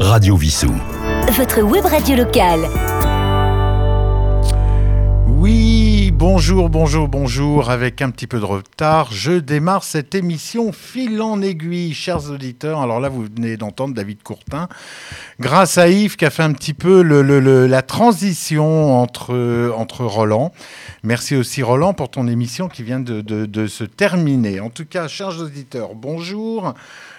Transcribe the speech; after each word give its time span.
Radio 0.00 0.36
Vissou. 0.36 0.72
Votre 1.32 1.62
web 1.62 1.84
radio 1.86 2.16
locale. 2.16 2.60
Oui, 5.26 6.10
bonjour, 6.12 6.68
bonjour, 6.68 7.08
bonjour. 7.08 7.70
Avec 7.70 8.02
un 8.02 8.10
petit 8.10 8.26
peu 8.26 8.38
de 8.38 8.44
retard, 8.44 9.10
je 9.10 9.32
démarre 9.32 9.84
cette 9.84 10.14
émission 10.14 10.72
fil 10.72 11.22
en 11.22 11.40
aiguille, 11.40 11.94
chers 11.94 12.30
auditeurs. 12.30 12.80
Alors 12.80 13.00
là, 13.00 13.08
vous 13.08 13.22
venez 13.22 13.56
d'entendre 13.56 13.94
David 13.94 14.22
Courtin. 14.22 14.68
Grâce 15.40 15.78
à 15.78 15.88
Yves 15.88 16.16
qui 16.16 16.24
a 16.26 16.30
fait 16.30 16.42
un 16.42 16.52
petit 16.52 16.74
peu 16.74 17.02
le, 17.02 17.22
le, 17.22 17.40
le, 17.40 17.66
la 17.66 17.82
transition 17.82 19.00
entre, 19.00 19.72
entre 19.76 20.04
Roland. 20.04 20.52
Merci 21.04 21.36
aussi 21.36 21.62
Roland 21.62 21.94
pour 21.94 22.10
ton 22.10 22.28
émission 22.28 22.68
qui 22.68 22.82
vient 22.82 23.00
de, 23.00 23.22
de, 23.22 23.46
de 23.46 23.66
se 23.66 23.84
terminer. 23.84 24.60
En 24.60 24.70
tout 24.70 24.86
cas, 24.86 25.08
chers 25.08 25.40
auditeurs, 25.40 25.94
bonjour. 25.94 26.74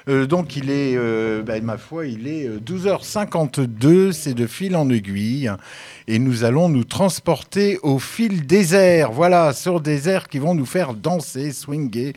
Euh, 0.07 0.25
donc 0.25 0.55
il 0.55 0.69
est, 0.69 0.95
euh, 0.95 1.43
bah, 1.43 1.59
ma 1.61 1.77
foi, 1.77 2.05
il 2.05 2.27
est 2.27 2.47
12h52, 2.59 4.11
c'est 4.13 4.33
de 4.33 4.47
fil 4.47 4.75
en 4.75 4.89
aiguille. 4.89 5.51
Et 6.07 6.19
nous 6.19 6.43
allons 6.43 6.69
nous 6.69 6.85
transporter 6.85 7.77
au 7.83 7.99
fil 7.99 8.45
des 8.45 8.73
airs. 8.73 9.11
Voilà, 9.11 9.53
sur 9.53 9.81
des 9.81 10.07
airs 10.07 10.29
qui 10.29 10.39
vont 10.39 10.55
nous 10.55 10.65
faire 10.65 10.93
danser, 10.93 11.51
swinger. 11.51 12.13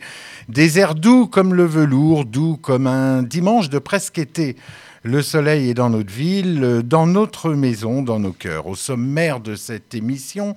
Des 0.47 0.79
airs 0.79 0.95
doux 0.95 1.27
comme 1.27 1.53
le 1.53 1.65
velours, 1.65 2.25
doux 2.25 2.57
comme 2.57 2.87
un 2.87 3.23
dimanche 3.23 3.69
de 3.69 3.79
presque 3.79 4.17
été. 4.17 4.55
Le 5.03 5.23
soleil 5.23 5.71
est 5.71 5.73
dans 5.73 5.89
notre 5.89 6.13
ville, 6.13 6.83
dans 6.85 7.07
notre 7.07 7.49
maison, 7.53 8.03
dans 8.03 8.19
nos 8.19 8.33
cœurs. 8.33 8.67
Au 8.67 8.75
sommaire 8.75 9.39
de 9.39 9.55
cette 9.55 9.95
émission, 9.95 10.53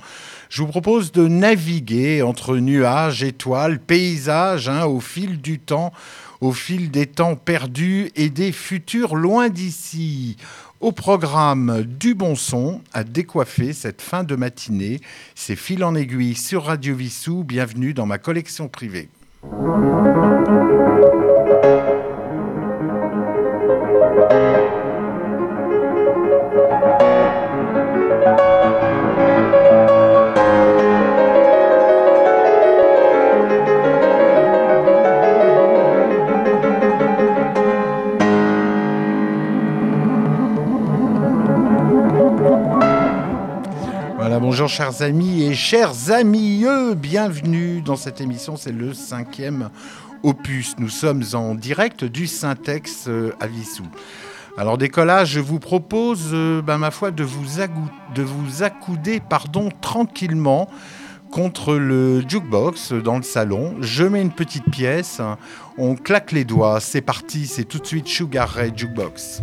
je 0.50 0.60
vous 0.60 0.68
propose 0.68 1.12
de 1.12 1.26
naviguer 1.26 2.20
entre 2.20 2.58
nuages, 2.58 3.22
étoiles, 3.22 3.78
paysages, 3.78 4.68
hein, 4.68 4.84
au 4.84 5.00
fil 5.00 5.40
du 5.40 5.60
temps, 5.60 5.94
au 6.44 6.52
fil 6.52 6.90
des 6.90 7.06
temps 7.06 7.36
perdus 7.36 8.10
et 8.16 8.28
des 8.28 8.52
futurs 8.52 9.16
loin 9.16 9.48
d'ici. 9.48 10.36
Au 10.80 10.92
programme 10.92 11.84
du 11.84 12.14
bon 12.14 12.36
son 12.36 12.82
à 12.92 13.02
décoiffer 13.02 13.72
cette 13.72 14.02
fin 14.02 14.24
de 14.24 14.36
matinée, 14.36 15.00
c'est 15.34 15.56
fil 15.56 15.82
en 15.82 15.94
aiguille 15.94 16.34
sur 16.34 16.64
Radio 16.64 16.94
Vissou. 16.94 17.44
Bienvenue 17.44 17.94
dans 17.94 18.04
ma 18.04 18.18
collection 18.18 18.68
privée. 18.68 19.08
Chers 44.74 45.02
amis 45.02 45.44
et 45.44 45.54
chers 45.54 46.10
amis, 46.10 46.64
bienvenue 46.96 47.80
dans 47.80 47.94
cette 47.94 48.20
émission, 48.20 48.56
c'est 48.56 48.72
le 48.72 48.92
cinquième 48.92 49.70
opus. 50.24 50.74
Nous 50.78 50.88
sommes 50.88 51.22
en 51.34 51.54
direct 51.54 52.02
du 52.02 52.26
Syntex 52.26 53.08
à 53.38 53.46
Vissou. 53.46 53.84
Alors 54.58 54.76
décollage, 54.76 55.28
je 55.28 55.38
vous 55.38 55.60
propose, 55.60 56.30
euh, 56.32 56.60
ben, 56.60 56.78
ma 56.78 56.90
foi, 56.90 57.12
de 57.12 57.22
vous, 57.22 57.44
de 58.16 58.22
vous 58.22 58.62
accouder 58.64 59.20
pardon, 59.20 59.68
tranquillement 59.80 60.68
contre 61.30 61.76
le 61.76 62.28
jukebox 62.28 62.94
dans 62.94 63.18
le 63.18 63.22
salon. 63.22 63.76
Je 63.80 64.02
mets 64.02 64.22
une 64.22 64.32
petite 64.32 64.68
pièce, 64.72 65.20
on 65.78 65.94
claque 65.94 66.32
les 66.32 66.44
doigts, 66.44 66.80
c'est 66.80 67.00
parti, 67.00 67.46
c'est 67.46 67.64
tout 67.64 67.78
de 67.78 67.86
suite 67.86 68.08
Sugar 68.08 68.48
Ray 68.48 68.72
Jukebox. 68.74 69.40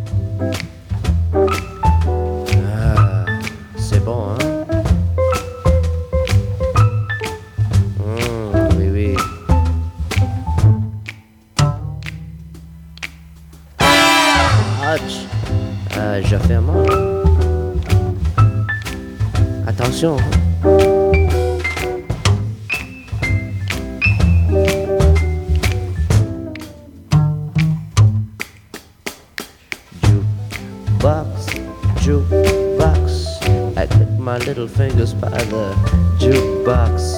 Fingers 34.90 35.14
by 35.14 35.30
the 35.30 35.76
jukebox. 36.18 37.14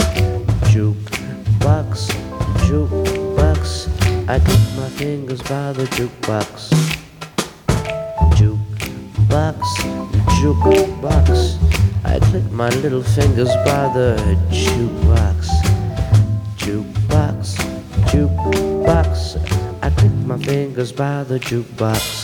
Jukebox, 0.72 2.12
jukebox. 2.68 3.88
I 4.28 4.38
click 4.40 4.66
my 4.76 4.90
fingers 5.00 5.42
by 5.44 5.72
the 5.72 5.86
jukebox. 5.96 6.70
Jukebox, 8.36 9.62
jukebox. 10.40 11.30
I 12.04 12.20
click 12.20 12.52
my 12.52 12.68
little 12.84 13.02
fingers 13.02 13.54
by 13.64 13.84
the 13.96 14.10
jukebox. 14.52 15.48
Jukebox, 16.58 17.56
jukebox. 18.12 19.40
I 19.82 19.90
click 19.90 20.12
my 20.26 20.38
fingers 20.38 20.92
by 20.92 21.24
the 21.24 21.40
jukebox. 21.40 22.23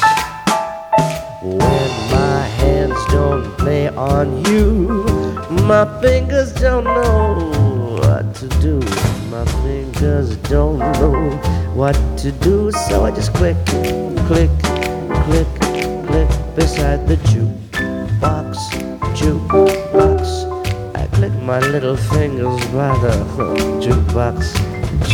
Click, 13.39 13.55
click, 14.27 14.49
click, 15.23 15.47
click 16.07 16.29
beside 16.57 17.07
the 17.07 17.15
jukebox, 17.31 18.57
jukebox. 19.15 20.21
I 20.93 21.07
click 21.15 21.31
my 21.43 21.59
little 21.59 21.95
fingers 21.95 22.59
by 22.75 22.91
the 22.99 23.15
jukebox, 23.83 24.51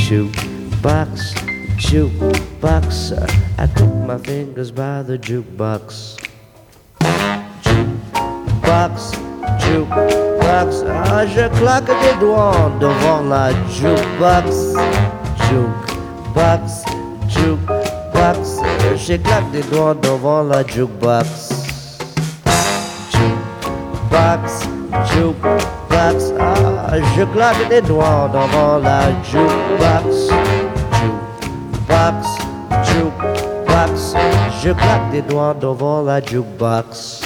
jukebox, 0.08 1.36
jukebox. 1.78 3.14
I 3.60 3.68
click 3.68 3.94
my 4.08 4.18
fingers 4.18 4.72
by 4.72 5.04
the 5.04 5.20
jukebox. 5.20 6.18
Jukebox, 7.62 9.14
jukebox. 9.62 10.84
Ah, 10.88 11.28
je 11.28 11.48
claque 11.60 11.94
des 12.02 12.20
doigts 12.20 12.72
devant 12.80 13.22
la 13.30 13.52
jukebox. 13.70 14.74
Jukebox, 14.74 15.05
Je 19.08 19.18
claque 19.18 19.52
des 19.52 19.62
doigts 19.62 19.94
devant 19.94 20.42
la 20.42 20.66
jukebox. 20.66 21.28
Jukebox, 23.12 24.68
jukebox. 25.14 26.34
Ah, 26.40 26.98
je 27.16 27.24
claque 27.26 27.70
des 27.70 27.82
doigts 27.82 28.32
devant 28.34 28.80
la 28.80 29.12
jukebox. 29.30 30.32
Jukebox, 30.98 32.26
jukebox. 32.90 34.16
Je 34.64 34.72
claque 34.72 35.12
des 35.12 35.22
doigts 35.22 35.54
devant 35.54 36.02
la 36.02 36.20
jukebox. 36.20 37.22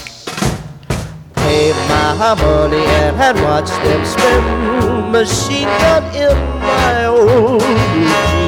My 1.38 2.12
and, 3.22 3.38
watch 3.42 3.72
them. 8.12 8.39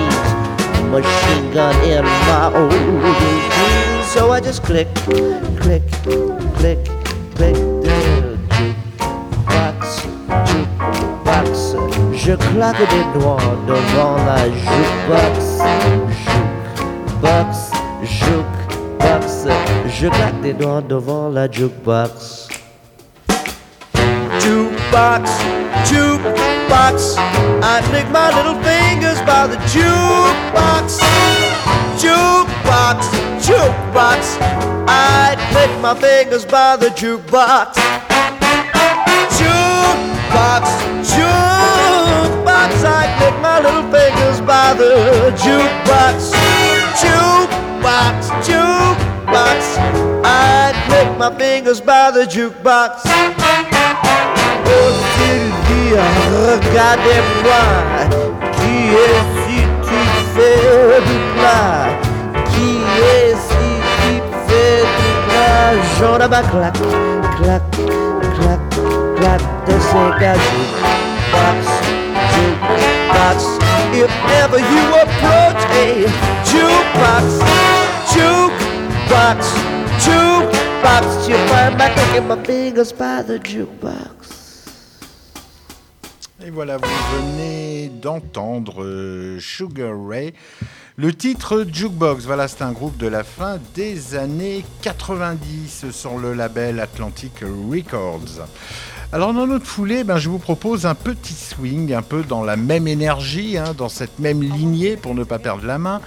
Machine 0.91 1.53
gun 1.53 1.73
in 1.85 2.03
my 2.03 2.51
old 2.53 2.69
jeans. 2.69 4.07
So 4.11 4.31
I 4.33 4.41
just 4.41 4.61
click, 4.61 4.93
click, 4.95 5.41
click, 5.61 5.83
click 6.59 6.83
the 7.35 7.53
jukebox, 8.51 10.05
jukebox. 10.47 11.75
Je 12.13 12.35
claque 12.35 12.83
des 12.89 13.05
doigts 13.17 13.55
devant 13.67 14.17
la 14.25 14.49
jukebox. 14.49 15.37
Jukebox, 17.07 17.71
jukebox. 18.03 19.47
Je 19.87 20.07
claque 20.09 20.41
des 20.41 20.53
doigts 20.53 20.81
devant 20.81 21.29
la 21.29 21.49
jukebox. 21.49 22.49
Jukebox, 24.41 25.31
jukebox. 25.85 26.60
I 26.73 27.81
lick 27.91 28.09
my 28.11 28.33
little 28.33 28.55
fingers 28.63 29.19
by 29.27 29.45
the 29.45 29.57
jukebox. 29.67 30.99
Jukebox, 31.99 33.11
jukebox. 33.43 34.37
I 34.87 35.35
lick 35.53 35.81
my 35.81 35.93
fingers 35.99 36.45
by 36.45 36.77
the 36.77 36.87
jukebox. 36.87 37.75
Jukebox, 39.35 40.63
jukebox. 41.11 42.71
I 42.85 43.19
lick 43.19 43.41
my 43.41 43.59
little 43.59 43.91
fingers 43.91 44.39
by 44.39 44.73
the 44.73 45.31
jukebox. 45.43 46.31
Jukebox, 47.01 48.29
jukebox. 48.47 49.61
I 50.23 50.71
lick 50.89 51.17
my 51.17 51.37
fingers 51.37 51.81
by 51.81 52.11
the 52.11 52.23
jukebox. 52.23 54.10
Oh 54.73 54.91
Sylvia, 55.13 56.05
regardez-moi, 56.47 57.63
qui 58.55 58.75
est-ce 59.05 59.61
qui 59.87 60.01
fait 60.33 61.01
du 61.07 61.17
plat? 61.35 61.75
Qui 62.51 62.69
est-ce 63.11 63.51
qui 64.01 64.13
fait 64.47 64.83
du 64.97 65.09
plat? 65.27 65.71
J'en 65.99 66.15
ai 66.15 66.29
clac, 66.29 66.75
clac, 67.37 67.63
clac, 68.37 68.61
clac, 69.17 69.41
de 69.67 69.75
ces 69.89 70.09
jukebox, 70.45 71.59
jukebox. 72.33 73.37
If 73.93 74.11
ever 74.41 74.59
you 74.73 74.85
approach 75.03 75.61
a 75.81 76.07
jukebox, 76.49 77.25
jukebox, 78.13 79.39
jukebox, 80.05 81.05
you 81.27 81.37
find 81.49 81.73
my 81.77 81.89
clicking 81.89 82.27
my 82.27 82.37
fingers 82.45 82.91
by 82.93 83.21
the 83.21 83.37
jukebox. 83.37 84.20
Et 86.43 86.49
voilà, 86.49 86.77
vous 86.77 87.17
venez 87.17 87.89
d'entendre 88.01 88.83
euh, 88.83 89.39
Sugar 89.39 89.93
Ray. 90.07 90.33
Le 90.95 91.13
titre 91.13 91.65
Jukebox, 91.71 92.25
voilà, 92.25 92.47
c'est 92.47 92.63
un 92.63 92.71
groupe 92.71 92.97
de 92.97 93.05
la 93.05 93.23
fin 93.23 93.59
des 93.75 94.15
années 94.15 94.65
90 94.81 95.91
sur 95.91 96.17
le 96.17 96.33
label 96.33 96.79
Atlantic 96.79 97.43
Records. 97.69 98.47
Alors 99.13 99.33
dans 99.33 99.45
notre 99.45 99.67
foulée, 99.67 100.03
ben, 100.03 100.17
je 100.17 100.29
vous 100.29 100.39
propose 100.39 100.87
un 100.87 100.95
petit 100.95 101.33
swing, 101.33 101.93
un 101.93 102.01
peu 102.01 102.23
dans 102.23 102.43
la 102.43 102.55
même 102.55 102.87
énergie, 102.87 103.57
hein, 103.57 103.75
dans 103.77 103.89
cette 103.89 104.17
même 104.17 104.41
lignée 104.41 104.97
pour 104.97 105.13
ne 105.13 105.23
pas 105.23 105.37
perdre 105.37 105.65
la 105.65 105.77
main. 105.77 106.01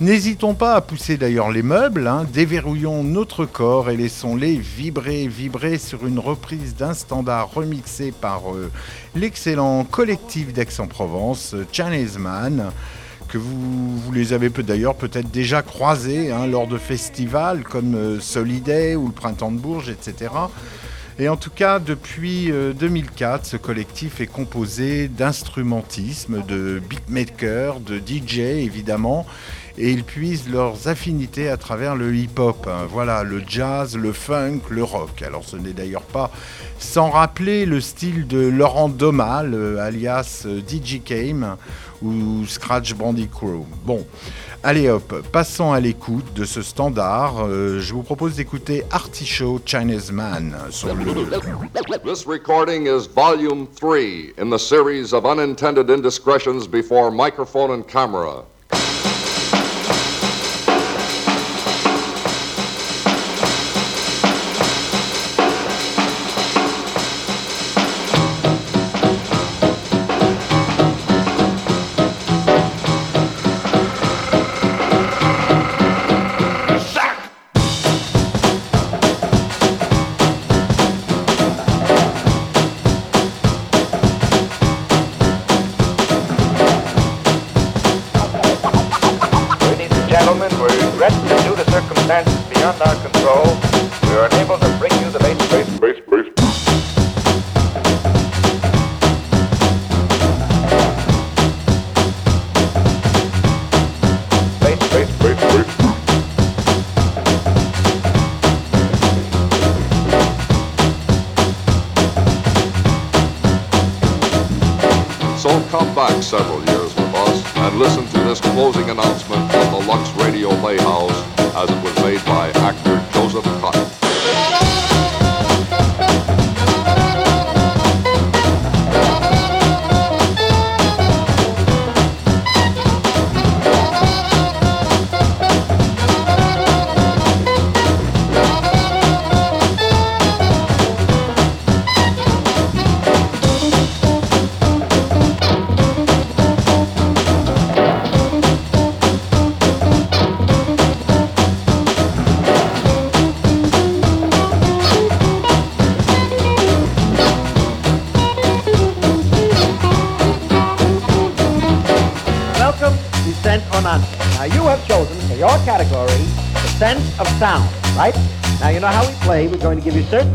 N'hésitons 0.00 0.54
pas 0.54 0.76
à 0.76 0.80
pousser 0.80 1.18
d'ailleurs 1.18 1.50
les 1.50 1.62
meubles, 1.62 2.06
hein, 2.06 2.24
déverrouillons 2.32 3.04
notre 3.04 3.44
corps 3.44 3.90
et 3.90 3.98
laissons-les 3.98 4.56
vibrer, 4.56 5.28
vibrer 5.28 5.76
sur 5.76 6.06
une 6.06 6.18
reprise 6.18 6.74
d'un 6.74 6.94
standard 6.94 7.52
remixé 7.52 8.10
par 8.10 8.54
euh, 8.54 8.70
l'excellent 9.14 9.84
collectif 9.84 10.54
d'Aix-en-Provence, 10.54 11.54
Chinese 11.70 12.16
Man, 12.16 12.70
que 13.28 13.36
vous, 13.36 14.10
les 14.14 14.32
avez 14.32 14.48
d'ailleurs 14.48 14.94
peut-être 14.94 15.30
déjà 15.30 15.60
croisés 15.60 16.32
hein, 16.32 16.46
lors 16.46 16.66
de 16.66 16.78
festivals 16.78 17.62
comme 17.62 17.94
euh, 17.94 18.20
Soliday 18.20 18.96
ou 18.96 19.08
le 19.08 19.12
Printemps 19.12 19.52
de 19.52 19.58
Bourges, 19.58 19.90
etc. 19.90 20.30
Et 21.18 21.28
en 21.28 21.36
tout 21.36 21.50
cas, 21.50 21.78
depuis 21.78 22.50
2004, 22.50 23.44
ce 23.44 23.58
collectif 23.58 24.22
est 24.22 24.26
composé 24.26 25.08
d'instrumentisme, 25.08 26.42
de 26.48 26.80
beatmakers, 26.88 27.80
de 27.80 27.98
DJ 27.98 28.38
évidemment, 28.38 29.26
et 29.80 29.90
ils 29.90 30.04
puisent 30.04 30.48
leurs 30.50 30.88
affinités 30.88 31.48
à 31.48 31.56
travers 31.56 31.96
le 31.96 32.14
hip-hop. 32.14 32.66
hein. 32.68 32.86
Voilà, 32.90 33.22
le 33.22 33.42
jazz, 33.46 33.96
le 33.96 34.12
funk, 34.12 34.60
le 34.68 34.84
rock. 34.84 35.22
Alors 35.22 35.42
ce 35.44 35.56
n'est 35.56 35.72
d'ailleurs 35.72 36.02
pas 36.02 36.30
sans 36.78 37.08
rappeler 37.10 37.64
le 37.64 37.80
style 37.80 38.26
de 38.26 38.38
Laurent 38.46 38.88
Domal, 38.90 39.54
euh, 39.54 39.78
alias 39.78 40.44
euh, 40.46 40.60
DJ 40.60 41.00
Kame 41.02 41.56
ou 42.02 42.44
Scratch 42.46 42.94
Bandicoot. 42.94 43.66
Bon, 43.84 44.06
allez 44.62 44.88
hop, 44.90 45.14
passons 45.32 45.72
à 45.72 45.80
l'écoute 45.80 46.32
de 46.34 46.44
ce 46.44 46.60
standard. 46.60 47.46
Euh, 47.46 47.80
je 47.80 47.94
vous 47.94 48.02
propose 48.02 48.36
d'écouter 48.36 48.84
Artichaut 48.90 49.60
Chinese 49.64 50.12
Man 50.12 50.54
sur 50.70 50.94
le... 50.94 51.04
This 52.04 52.26
recording 52.26 52.86
is 52.86 53.06
volume 53.06 53.66
three 53.66 54.32
in 54.38 54.50
the 54.50 54.58
series 54.58 55.14
of 55.14 55.24
unintended 55.24 55.90
indiscretions 55.90 56.66
before 56.66 57.10
microphone 57.10 57.70
and 57.70 57.82
camera. 57.86 58.44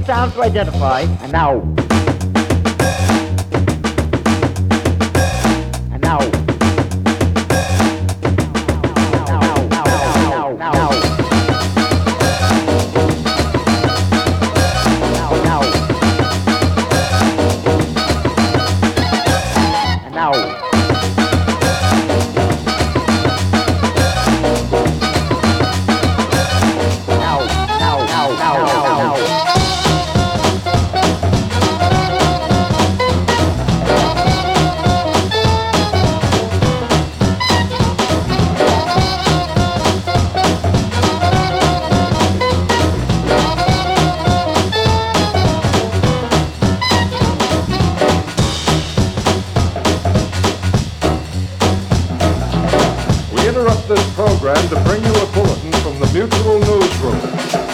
sounds 0.06 0.34
to 0.36 0.42
identify. 0.42 1.02
And 1.02 1.32
now, 1.32 1.60
program 54.26 54.70
to 54.70 54.76
bring 54.82 55.04
you 55.04 55.12
a 55.12 55.26
bulletin 55.34 55.72
from 55.84 56.00
the 56.00 56.08
Mutual 56.12 56.60
Newsroom. 56.60 57.65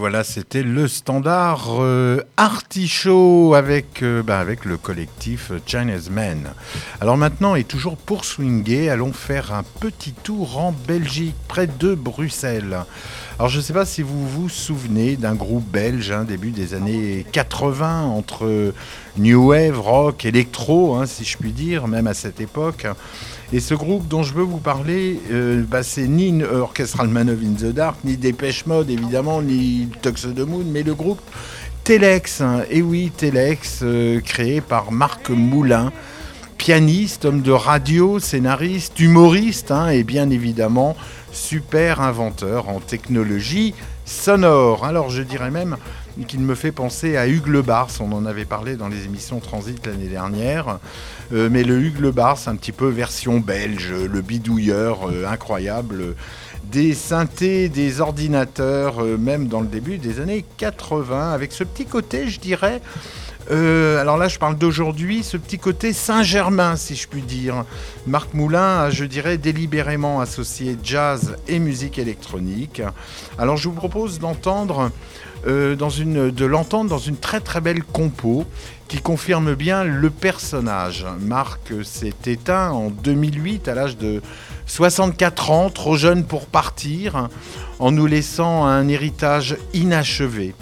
Voilà, 0.00 0.24
c'était 0.24 0.62
le 0.62 0.88
standard 0.88 1.76
euh, 1.80 2.22
Artichaut 2.38 3.52
avec, 3.52 4.02
euh, 4.02 4.22
bah, 4.22 4.40
avec 4.40 4.64
le 4.64 4.78
collectif 4.78 5.52
Chinese 5.66 6.08
Men. 6.08 6.54
Alors 7.02 7.18
maintenant, 7.18 7.54
et 7.54 7.64
toujours 7.64 7.98
pour 7.98 8.24
swinguer, 8.24 8.88
allons 8.88 9.12
faire 9.12 9.52
un 9.52 9.62
petit 9.62 10.14
tour 10.14 10.56
en 10.56 10.72
Belgique, 10.72 11.34
près 11.48 11.66
de 11.66 11.94
Bruxelles. 11.94 12.86
Alors 13.40 13.48
je 13.48 13.56
ne 13.56 13.62
sais 13.62 13.72
pas 13.72 13.86
si 13.86 14.02
vous 14.02 14.28
vous 14.28 14.50
souvenez 14.50 15.16
d'un 15.16 15.34
groupe 15.34 15.64
belge, 15.66 16.10
hein, 16.10 16.24
début 16.24 16.50
des 16.50 16.74
années 16.74 17.24
80, 17.32 18.02
entre 18.02 18.74
New 19.16 19.48
Wave, 19.48 19.80
rock, 19.80 20.26
électro, 20.26 20.96
hein, 20.96 21.06
si 21.06 21.24
je 21.24 21.38
puis 21.38 21.50
dire, 21.50 21.88
même 21.88 22.06
à 22.06 22.12
cette 22.12 22.38
époque. 22.42 22.86
Et 23.54 23.60
ce 23.60 23.72
groupe 23.72 24.06
dont 24.08 24.22
je 24.22 24.34
veux 24.34 24.42
vous 24.42 24.58
parler, 24.58 25.18
euh, 25.32 25.64
bah, 25.66 25.82
c'est 25.82 26.06
ni 26.06 26.42
Orchestral 26.44 27.08
Man 27.08 27.30
of 27.30 27.38
in 27.42 27.54
the 27.54 27.72
Dark, 27.72 27.96
ni 28.04 28.18
Dépêche 28.18 28.66
Mode 28.66 28.90
évidemment, 28.90 29.40
ni 29.40 29.88
Tux 30.02 30.26
Moon, 30.46 30.64
mais 30.66 30.82
le 30.82 30.94
groupe 30.94 31.22
Telex. 31.82 32.42
Hein. 32.42 32.64
Et 32.68 32.82
oui, 32.82 33.10
Telex, 33.16 33.78
euh, 33.82 34.20
créé 34.20 34.60
par 34.60 34.92
Marc 34.92 35.30
Moulin, 35.30 35.92
pianiste, 36.60 37.24
homme 37.24 37.40
de 37.40 37.52
radio, 37.52 38.18
scénariste, 38.18 39.00
humoriste, 39.00 39.70
hein, 39.70 39.88
et 39.88 40.04
bien 40.04 40.28
évidemment 40.28 40.94
super 41.32 42.02
inventeur 42.02 42.68
en 42.68 42.80
technologie 42.80 43.72
sonore. 44.04 44.84
Alors 44.84 45.08
je 45.08 45.22
dirais 45.22 45.50
même 45.50 45.78
qu'il 46.28 46.40
me 46.40 46.54
fait 46.54 46.70
penser 46.70 47.16
à 47.16 47.28
Hugues 47.28 47.46
Le 47.46 47.62
Bars, 47.62 47.88
on 48.00 48.12
en 48.12 48.26
avait 48.26 48.44
parlé 48.44 48.76
dans 48.76 48.88
les 48.88 49.06
émissions 49.06 49.40
Transit 49.40 49.86
l'année 49.86 50.08
dernière. 50.08 50.80
Euh, 51.32 51.48
mais 51.50 51.62
le 51.62 51.80
Hugues 51.80 52.00
Le 52.00 52.10
Bars, 52.10 52.38
un 52.46 52.56
petit 52.56 52.72
peu 52.72 52.88
version 52.88 53.40
belge, 53.40 53.90
le 53.90 54.20
bidouilleur 54.20 55.08
euh, 55.08 55.24
incroyable 55.26 56.14
des 56.70 56.92
synthés, 56.92 57.70
des 57.70 58.02
ordinateurs, 58.02 59.02
euh, 59.02 59.16
même 59.16 59.48
dans 59.48 59.62
le 59.62 59.66
début 59.66 59.96
des 59.96 60.20
années 60.20 60.44
80, 60.58 61.32
avec 61.32 61.52
ce 61.52 61.64
petit 61.64 61.86
côté, 61.86 62.28
je 62.28 62.38
dirais, 62.38 62.82
alors 63.50 64.16
là, 64.16 64.28
je 64.28 64.38
parle 64.38 64.56
d'aujourd'hui, 64.56 65.22
ce 65.22 65.36
petit 65.36 65.58
côté 65.58 65.92
Saint-Germain, 65.92 66.76
si 66.76 66.94
je 66.94 67.08
puis 67.08 67.22
dire. 67.22 67.64
Marc 68.06 68.34
Moulin 68.34 68.82
a, 68.82 68.90
je 68.90 69.04
dirais, 69.04 69.38
délibérément 69.38 70.20
associé 70.20 70.76
jazz 70.82 71.36
et 71.48 71.58
musique 71.58 71.98
électronique. 71.98 72.82
Alors 73.38 73.56
je 73.56 73.68
vous 73.68 73.74
propose 73.74 74.18
d'entendre 74.18 74.90
euh, 75.46 75.74
de 75.74 76.44
l'entendre 76.44 76.90
dans 76.90 76.98
une 76.98 77.16
très 77.16 77.40
très 77.40 77.62
belle 77.62 77.82
compo 77.82 78.44
qui 78.88 79.00
confirme 79.00 79.54
bien 79.54 79.84
le 79.84 80.10
personnage. 80.10 81.06
Marc 81.20 81.72
s'est 81.82 82.12
éteint 82.26 82.70
en 82.70 82.90
2008 82.90 83.68
à 83.68 83.74
l'âge 83.74 83.96
de 83.96 84.20
64 84.66 85.50
ans, 85.50 85.70
trop 85.70 85.96
jeune 85.96 86.24
pour 86.24 86.46
partir, 86.46 87.28
en 87.78 87.90
nous 87.90 88.06
laissant 88.06 88.66
un 88.66 88.86
héritage 88.88 89.56
inachevé. 89.72 90.54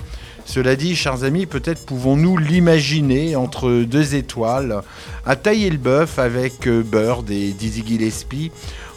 Cela 0.49 0.77
dit, 0.77 0.97
chers 0.97 1.25
amis, 1.25 1.45
peut-être 1.45 1.85
pouvons-nous 1.85 2.39
l'imaginer 2.39 3.37
entre 3.37 3.83
deux 3.83 4.15
étoiles, 4.15 4.81
à 5.27 5.37
tailler 5.37 5.69
le 5.69 5.77
bœuf 5.77 6.19
avec 6.19 6.67
euh, 6.67 6.83
Bird 6.83 7.31
et 7.31 7.53
Dizzy 7.53 7.85
Gillespie, 7.87 8.51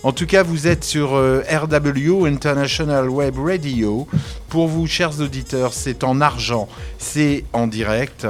en 0.03 0.13
tout 0.13 0.25
cas, 0.25 0.43
vous 0.43 0.65
êtes 0.67 0.85
sur 0.85 1.13
euh, 1.13 1.43
RW 1.51 2.25
International 2.25 3.09
Web 3.09 3.37
Radio. 3.37 4.07
Pour 4.47 4.69
vous, 4.69 4.87
chers 4.87 5.19
auditeurs, 5.19 5.73
c'est 5.73 6.05
en 6.05 6.21
argent, 6.21 6.69
c'est 6.97 7.43
en 7.51 7.67
direct, 7.67 8.25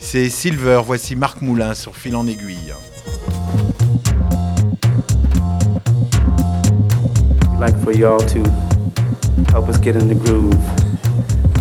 c'est 0.00 0.30
Silver. 0.30 0.80
Voici 0.84 1.14
Marc 1.14 1.42
Moulin 1.42 1.74
sur 1.74 1.94
Fil 1.94 2.16
en 2.16 2.26
aiguille. 2.26 2.72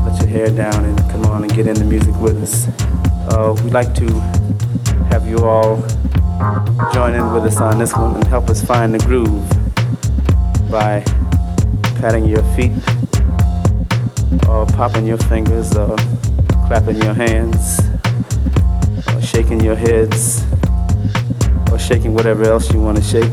Let 0.06 0.20
your 0.20 0.28
hair 0.28 0.48
down 0.48 0.86
and 0.86 0.98
come 1.12 1.26
on 1.26 1.44
and 1.44 1.54
get 1.54 1.68
in 1.68 1.76
the 1.76 1.86
music 1.86 2.16
with 2.20 2.42
us. 2.42 2.68
Uh, 3.34 3.56
we'd 3.64 3.74
like 3.74 3.94
to 3.96 4.08
have 5.12 5.28
you 5.28 5.40
all 5.40 5.78
join 6.94 7.14
in 7.14 7.34
with 7.34 7.46
us 7.46 7.58
on 7.62 7.78
this 7.78 7.94
one 7.94 8.16
and 8.16 8.24
help 8.26 8.50
us 8.50 8.64
find 8.64 8.94
the 8.94 9.00
groove 9.00 9.48
by 10.72 11.04
patting 12.00 12.26
your 12.26 12.44
feet 12.56 12.72
or 14.48 14.66
popping 14.78 15.06
your 15.06 15.18
fingers 15.18 15.76
or 15.76 15.96
clapping 16.68 17.02
your 17.02 17.14
hands 17.14 17.80
or 19.14 19.22
shaking 19.22 19.60
your 19.60 19.76
heads 19.76 20.44
or 21.72 21.78
shaking 21.78 22.14
whatever 22.14 22.44
else 22.44 22.72
you 22.74 22.82
want 22.82 22.98
to 22.98 23.04
shake. 23.04 23.32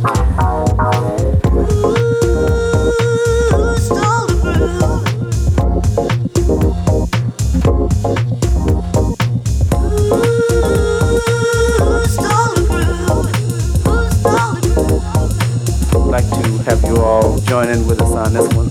You 16.99 17.05
all 17.05 17.39
join 17.39 17.69
in 17.69 17.87
with 17.87 18.03
us 18.03 18.13
on 18.13 18.33
this 18.33 18.49
one. 18.55 18.71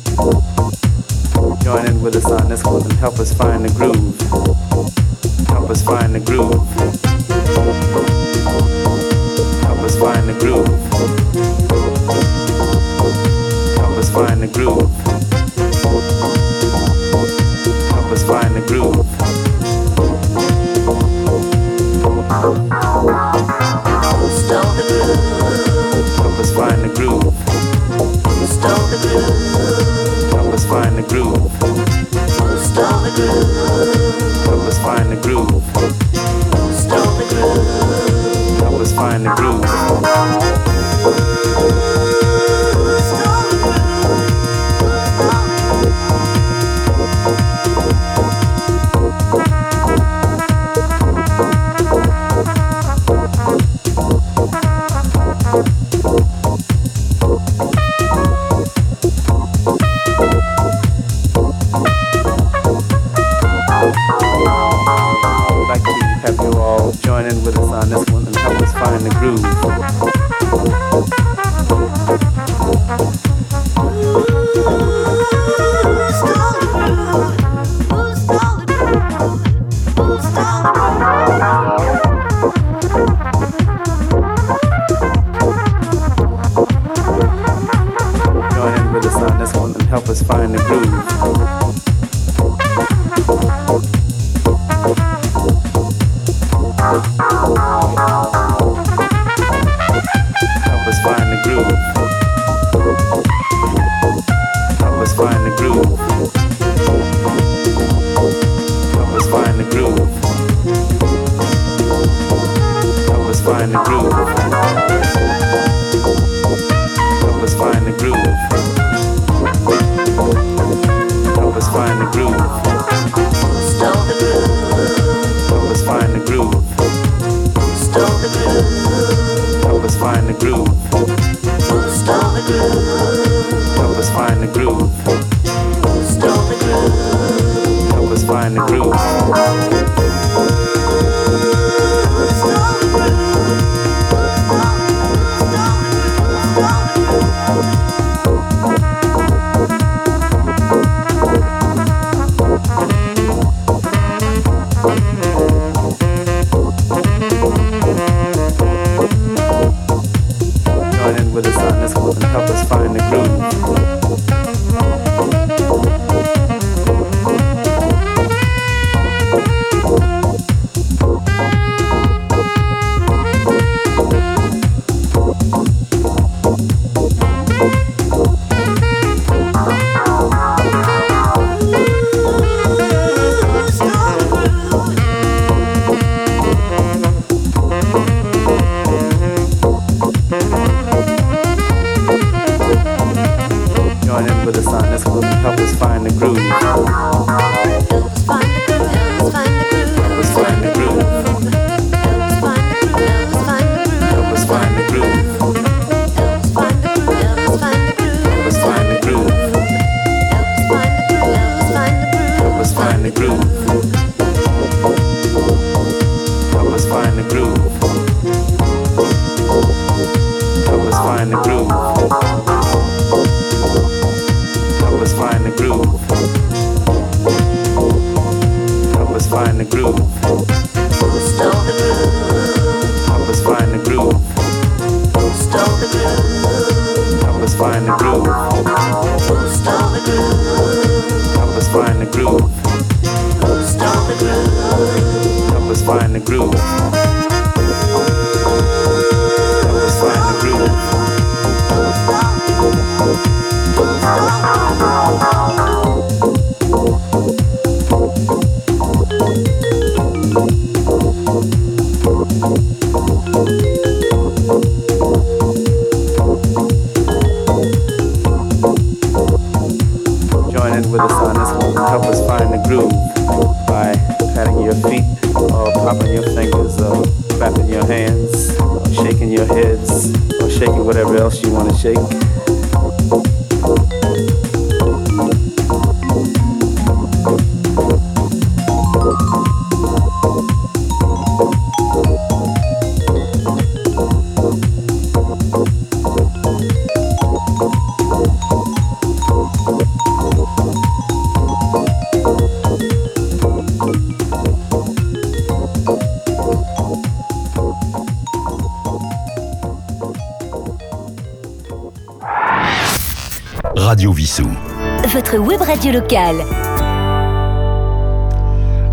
Join 1.62 1.86
in 1.88 2.02
with 2.02 2.16
us 2.16 2.26
on 2.26 2.50
this 2.50 2.64
one 2.64 2.82
and 2.84 2.94
help 2.94 3.20
us 3.20 3.34
find 3.34 3.64
the 3.64 3.70
groove. 3.74 4.20
Help 5.48 5.70
us 5.70 5.82
find 5.82 6.14
the 6.14 6.20
groove. 6.20 6.52
Help 9.64 9.80
us 9.80 9.98
find 9.98 10.28
the 10.28 10.34
groove. 10.40 10.68
Help 13.78 13.98
us 13.98 14.10
find 14.10 14.42
the 14.42 14.48
groove. 14.48 14.92
Help 17.92 18.12
us 18.12 18.24
find 18.24 18.56
the 18.56 18.62
groove. 18.68 19.08
Stole 24.38 24.74
the 24.76 24.84
groove. 24.90 25.22
Help 26.18 26.40
us 26.40 26.52
find 26.54 26.84
the 26.84 26.94
groove. 26.96 27.37
Stole 28.58 28.88
the 28.88 28.98
groove. 28.98 30.32
Help 30.32 30.52
us 30.52 30.66
find 30.66 30.98
the 30.98 31.04
groove. 31.04 31.52
Stole 32.60 33.02
the 33.04 33.12
groove. 33.16 34.46
Help 34.46 34.64
us 34.64 34.80
find 34.80 35.12
the 35.12 35.16
groove. 35.22 35.64
Stole 36.74 37.14
the 37.20 37.26
groove. 37.30 38.60
Help 38.60 38.82
us 38.82 38.92
find 38.94 39.26
the 39.26 39.30
groove. 39.36 39.68
help 89.88 90.10
us 90.10 90.22
find 90.22 90.54
the 90.54 90.62
groove. 90.64 91.37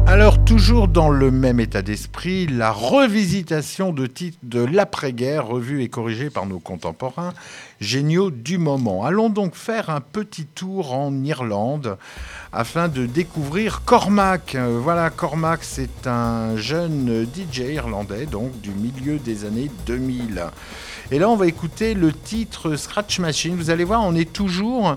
Alors 0.06 0.44
toujours 0.44 0.88
dans 0.88 1.10
le 1.10 1.30
même 1.30 1.60
état 1.60 1.80
d'esprit, 1.80 2.48
la 2.48 2.72
revisitation 2.72 3.92
de 3.92 4.08
titres 4.08 4.38
de 4.42 4.64
l'après-guerre, 4.64 5.46
revue 5.46 5.84
et 5.84 5.88
corrigée 5.88 6.28
par 6.28 6.46
nos 6.46 6.58
contemporains, 6.58 7.32
géniaux 7.80 8.32
du 8.32 8.58
moment. 8.58 9.04
Allons 9.04 9.28
donc 9.30 9.54
faire 9.54 9.90
un 9.90 10.00
petit 10.00 10.44
tour 10.44 10.92
en 10.92 11.14
Irlande 11.22 11.98
afin 12.52 12.88
de 12.88 13.06
découvrir 13.06 13.82
Cormac. 13.84 14.56
Voilà, 14.56 15.10
Cormac, 15.10 15.60
c'est 15.62 16.08
un 16.08 16.56
jeune 16.56 17.28
DJ 17.32 17.74
irlandais, 17.74 18.26
donc 18.26 18.60
du 18.60 18.70
milieu 18.70 19.18
des 19.18 19.44
années 19.44 19.70
2000. 19.86 20.46
Et 21.12 21.20
là, 21.20 21.28
on 21.28 21.36
va 21.36 21.46
écouter 21.46 21.94
le 21.94 22.12
titre 22.12 22.74
Scratch 22.74 23.20
Machine. 23.20 23.54
Vous 23.54 23.70
allez 23.70 23.84
voir, 23.84 24.02
on 24.02 24.16
est 24.16 24.32
toujours 24.32 24.96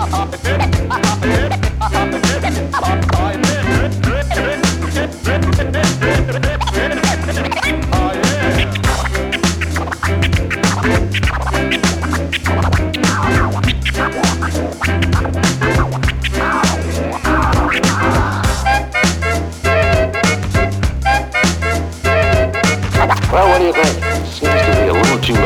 Ha 0.00 0.06
ha 0.86 1.00
ha! 1.02 1.09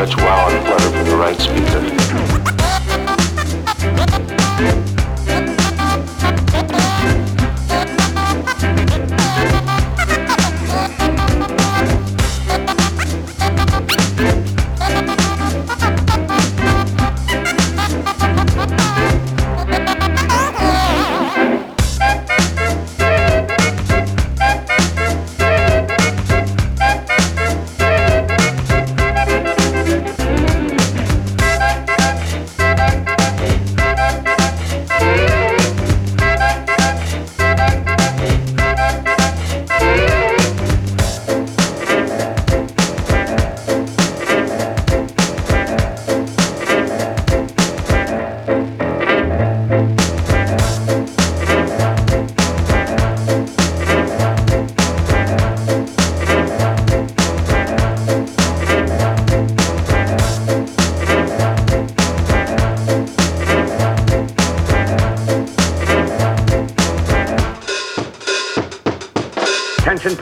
Much 0.05 0.17
wow 0.17 0.47
and 0.49 0.67
flutter 0.67 0.89
from 0.91 1.05
the 1.05 1.15
right 1.15 1.39
speaker. 1.39 2.24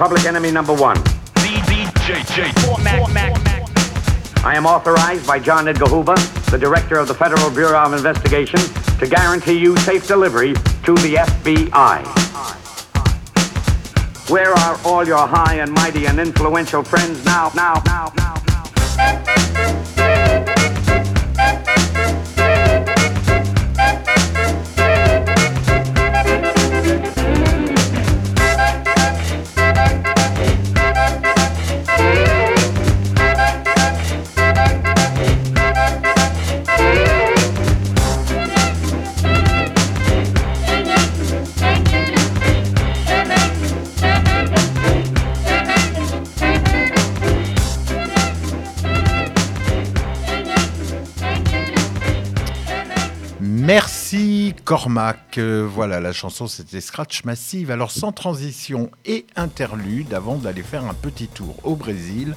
Public 0.03 0.25
enemy 0.25 0.51
number 0.51 0.73
one. 0.73 0.97
I 4.43 4.53
am 4.53 4.65
authorized 4.65 5.25
by 5.25 5.39
John 5.39 5.69
Edgar 5.69 5.85
Hoover, 5.85 6.15
the 6.51 6.57
Director 6.57 6.99
of 6.99 7.07
the 7.07 7.13
Federal 7.13 7.49
Bureau 7.49 7.79
of 7.79 7.93
Investigation, 7.93 8.59
to 8.99 9.07
guarantee 9.07 9.57
you 9.57 9.77
safe 9.77 10.05
delivery 10.05 10.55
to 10.55 10.93
the 10.95 11.15
FBI. 11.15 12.03
Where 14.29 14.51
are 14.51 14.77
all 14.83 15.07
your 15.07 15.25
high 15.25 15.59
and 15.59 15.71
mighty 15.71 16.05
and 16.05 16.19
influential 16.19 16.83
friends 16.83 17.23
now, 17.23 17.53
now, 17.55 17.81
now, 17.85 17.92
now? 17.92 17.92
Euh, 55.37 55.67
voilà, 55.69 55.99
la 55.99 56.11
chanson 56.11 56.47
c'était 56.47 56.81
Scratch 56.81 57.23
Massive. 57.23 57.71
Alors 57.71 57.91
sans 57.91 58.11
transition 58.11 58.89
et 59.05 59.25
interlude, 59.35 60.13
avant 60.13 60.35
d'aller 60.35 60.63
faire 60.63 60.85
un 60.85 60.93
petit 60.93 61.27
tour 61.27 61.55
au 61.63 61.75
Brésil, 61.75 62.35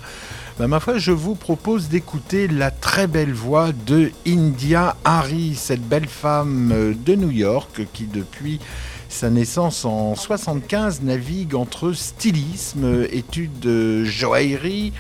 bah, 0.59 0.69
ma 0.69 0.79
foi, 0.79 0.99
je 0.99 1.11
vous 1.11 1.35
propose 1.35 1.89
d'écouter 1.89 2.47
la 2.47 2.71
très 2.71 3.07
belle 3.09 3.33
voix 3.33 3.73
de 3.73 4.13
India 4.27 4.97
Hari, 5.05 5.55
cette 5.57 5.83
belle 5.83 6.09
femme 6.09 6.71
euh, 6.73 6.95
de 6.95 7.15
New 7.15 7.31
York 7.31 7.81
qui 7.93 8.05
depuis 8.05 8.61
sa 9.09 9.29
naissance 9.29 9.85
en 9.85 10.15
75 10.15 11.03
navigue 11.03 11.55
entre 11.55 11.93
stylisme, 11.93 13.07
études 13.11 13.59
de 13.59 14.05
joaillerie, 14.05 14.93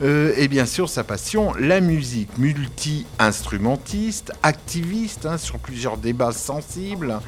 euh, 0.00 0.32
et 0.36 0.46
bien 0.48 0.66
sûr 0.66 0.88
sa 0.88 1.02
passion, 1.04 1.52
la 1.58 1.80
musique. 1.80 2.38
Multi-instrumentiste, 2.38 4.32
activiste 4.42 5.26
hein, 5.26 5.38
sur 5.38 5.58
plusieurs 5.58 5.96
débats 5.96 6.32
sensibles. 6.32 7.18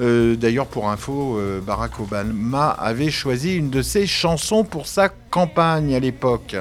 Euh, 0.00 0.36
D'ailleurs, 0.36 0.66
pour 0.66 0.90
info, 0.90 1.38
euh, 1.38 1.60
Barack 1.60 1.98
Obama 2.00 2.68
avait 2.70 3.10
choisi 3.10 3.56
une 3.56 3.70
de 3.70 3.82
ses 3.82 4.06
chansons 4.06 4.64
pour 4.64 4.86
sa 4.86 5.08
campagne 5.08 5.94
à 5.94 6.00
l'époque. 6.00 6.56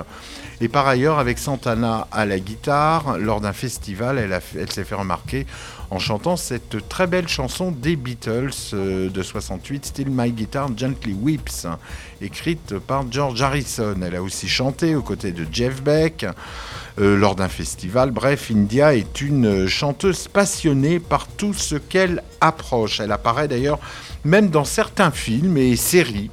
Et 0.61 0.67
par 0.67 0.87
ailleurs, 0.87 1.19
avec 1.19 1.37
Santana 1.37 2.07
à 2.11 2.25
la 2.25 2.39
guitare, 2.39 3.17
lors 3.17 3.39
d'un 3.39 3.53
festival, 3.53 4.17
elle, 4.17 4.71
s'est 4.71 4.83
fait 4.83 4.95
remarquer 4.95 5.45
en 5.91 5.99
chantant 5.99 6.35
cette 6.35 6.87
très 6.87 7.07
belle 7.07 7.27
chanson 7.27 7.71
des 7.71 7.95
Beatles 7.95 8.51
euh, 8.73 9.09
de 9.09 9.23
68, 9.23 9.85
Still 9.85 10.09
My 10.09 10.31
Guitar 10.31 10.69
Gently 10.77 11.13
Weeps, 11.13 11.65
écrite 12.21 12.77
par 12.79 13.11
George 13.11 13.41
Harrison. 13.41 13.95
Elle 14.03 14.15
a 14.15 14.21
aussi 14.21 14.47
chanté 14.47 14.95
aux 14.95 15.01
côtés 15.01 15.31
de 15.31 15.45
Jeff 15.51 15.81
Beck 15.81 16.25
euh, 16.99 17.17
lors 17.17 17.35
d'un 17.35 17.49
festival. 17.49 18.11
Bref, 18.11 18.51
India 18.51 18.93
est 18.95 19.21
une 19.21 19.67
chanteuse 19.67 20.27
passionnée 20.27 20.99
par 20.99 21.27
tout 21.27 21.53
ce 21.53 21.75
qu'elle 21.75 22.23
approche. 22.39 22.99
Elle 22.99 23.11
apparaît 23.11 23.47
d'ailleurs 23.47 23.79
même 24.23 24.49
dans 24.49 24.65
certains 24.65 25.11
films 25.11 25.57
et 25.57 25.75
séries. 25.75 26.29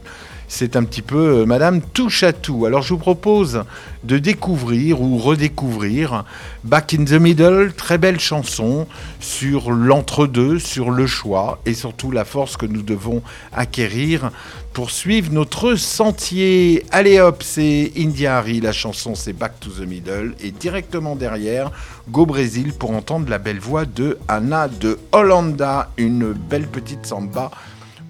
C'est 0.49 0.77
un 0.77 0.85
petit 0.85 1.03
peu 1.03 1.41
euh, 1.41 1.47
Madame 1.47 1.81
touche 1.81 2.23
à 2.23 2.33
tout. 2.33 2.67
Alors 2.67 2.83
je 2.83 2.91
vous 2.91 2.99
propose 2.99 3.65
de 4.05 4.19
découvrir 4.19 5.01
ou 5.01 5.19
redécouvrir 5.19 6.25
Back 6.63 6.95
in 6.95 7.05
the 7.05 7.13
Middle, 7.13 7.73
très 7.77 7.99
belle 7.99 8.21
chanson 8.21 8.87
sur 9.19 9.73
l'entre-deux, 9.73 10.61
sur 10.61 10.91
le 10.91 11.09
choix 11.09 11.61
et 11.67 11.75
surtout 11.75 12.13
la 12.13 12.25
force 12.25 12.57
que 12.57 12.67
nous 12.67 12.83
devons 12.83 13.23
acquérir 13.53 14.31
pour 14.73 14.93
suivre 14.93 15.33
notre 15.33 15.75
sentier. 15.75 16.85
Allez 16.93 17.19
hop, 17.19 17.43
c'est 17.43 17.93
India 17.97 18.39
Harry, 18.39 18.61
la 18.61 18.73
chanson 18.73 19.17
c'est 19.17 19.33
Back 19.33 19.59
to 19.59 19.71
the 19.71 19.87
Middle 19.87 20.35
et 20.41 20.53
directement 20.53 21.17
derrière, 21.17 21.73
Go 22.09 22.25
Brésil 22.25 22.73
pour 22.73 22.93
entendre 22.93 23.29
la 23.29 23.39
belle 23.39 23.59
voix 23.59 23.85
de 23.85 24.19
Anna 24.29 24.69
de 24.69 24.99
Hollanda, 25.11 25.91
une 25.97 26.33
belle 26.33 26.69
petite 26.69 27.05
samba 27.05 27.51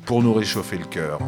pour 0.05 0.23
nous 0.23 0.35
réchauffer 0.35 0.77
le 0.77 0.85
cœur. 0.85 1.19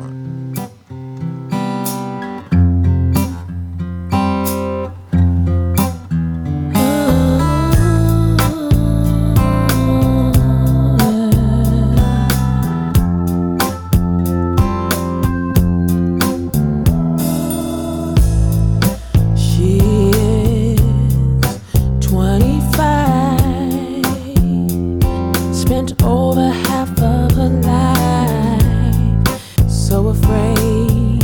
Spent 25.88 26.02
over 26.02 26.50
half 26.50 26.90
of 27.00 27.30
her 27.32 27.48
life, 27.62 29.28
so 29.70 30.08
afraid 30.08 31.20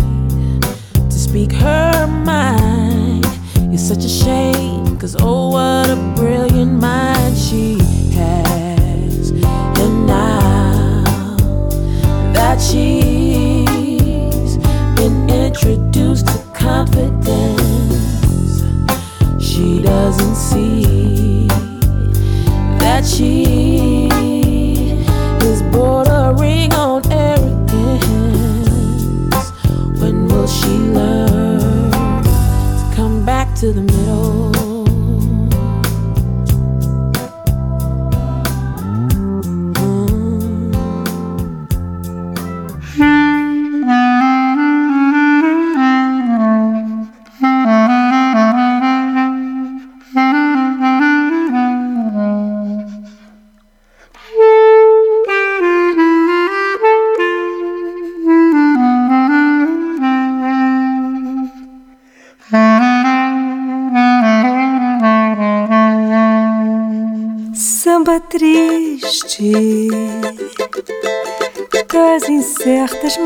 to 1.11 1.19
speak 1.19 1.53
her 1.53 2.07
mind. 2.07 3.27
It's 3.73 3.83
such 3.83 4.05
a 4.05 4.09
shame, 4.09 4.74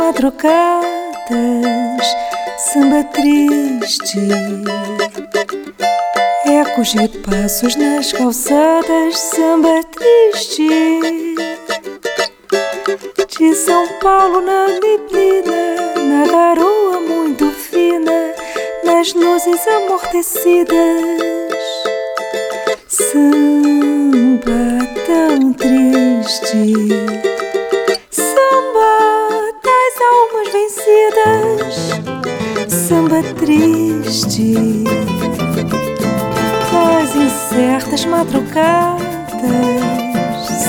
madrugadas, 0.09 0.87
samba 2.57 3.05
triste, 3.13 4.27
ecos 6.47 6.95
de 6.95 7.09
passos 7.19 7.77
nas 7.77 8.11
calçadas, 8.13 9.19
samba 9.19 9.83
triste. 9.85 10.67
De 13.39 13.55
São 13.55 13.87
Paulo 14.01 14.41
na 14.41 14.67
neblina, 14.69 15.93
na 15.97 16.27
garoa 16.27 17.01
muito 17.01 17.51
fina, 17.51 18.35
nas 18.85 19.13
luzes 19.13 19.61
amortecidas. 19.69 20.73
Samba 22.89 24.79
tão 25.07 25.53
triste, 25.53 27.28
samba 32.89 33.23
triste. 33.35 34.55
Das 36.73 37.15
incertas 37.15 38.07
madrugadas, 38.07 39.03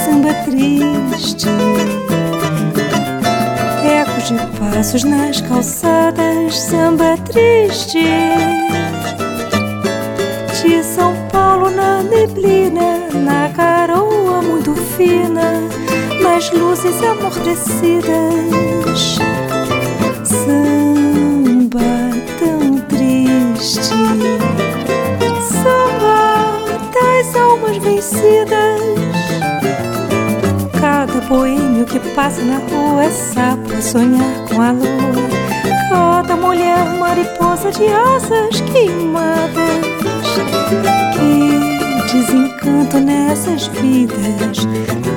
samba 0.03 0.33
triste, 0.43 1.47
ecos 4.01 4.27
de 4.27 4.35
passos 4.59 5.05
nas 5.05 5.39
calçadas, 5.39 6.59
samba 6.59 7.15
triste. 7.31 8.05
De 10.61 10.83
São 10.83 11.15
Paulo 11.31 11.69
na 11.69 12.03
neblina, 12.03 13.07
na 13.13 13.47
garoa 13.47 14.41
muito 14.41 14.75
fina, 14.75 15.53
nas 16.21 16.51
luzes 16.51 17.01
amortecidas. 17.01 18.09
Samba 20.25 20.78
triste, 23.79 23.95
samba 25.63 26.59
das 26.93 27.35
almas 27.35 27.77
vencidas. 27.77 28.81
Cada 30.79 31.21
boêmio 31.21 31.85
que 31.85 31.99
passa 32.13 32.41
na 32.41 32.57
rua 32.57 33.05
é 33.05 33.09
sapo 33.09 33.73
a 33.73 33.81
sonhar 33.81 34.35
com 34.49 34.61
a 34.61 34.71
lua. 34.71 35.29
Cada 35.89 36.35
mulher 36.35 36.99
mariposa 36.99 37.71
de 37.71 37.87
asas 37.87 38.61
queimadas. 38.71 39.49
Que 41.13 42.13
desencanto 42.13 42.99
nessas 42.99 43.67
vidas, 43.67 44.67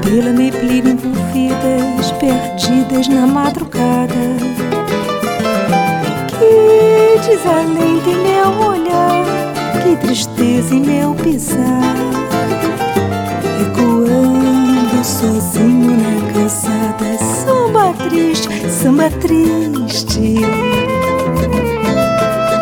pela 0.02 0.32
neblina 0.32 0.90
envolvidas, 0.90 2.12
perdidas 2.12 3.08
na 3.08 3.26
madrugada. 3.26 4.12
Que 6.28 7.28
desalento 7.28 8.10
em 8.10 8.21
meu 8.42 8.68
olhar, 8.68 9.24
que 9.82 9.96
tristeza 9.96 10.74
em 10.74 10.80
meu 10.80 11.14
pisar, 11.14 11.94
ecoando 13.60 15.04
sozinho 15.04 15.96
na 15.96 16.32
calçada. 16.32 17.18
Samba 17.44 17.94
triste, 18.08 18.48
samba 18.70 19.10
triste. 19.10 20.36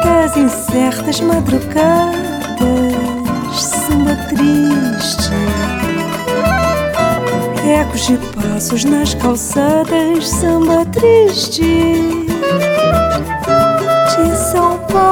Das 0.05 0.37
incertas 0.37 1.21
madrugadas, 1.21 2.11
samba 3.57 4.17
triste, 4.29 5.31
ecos 7.81 8.07
de 8.07 8.19
passos 8.35 8.85
nas 8.85 9.15
calçadas, 9.15 10.29
samba 10.29 10.85
triste, 10.87 12.20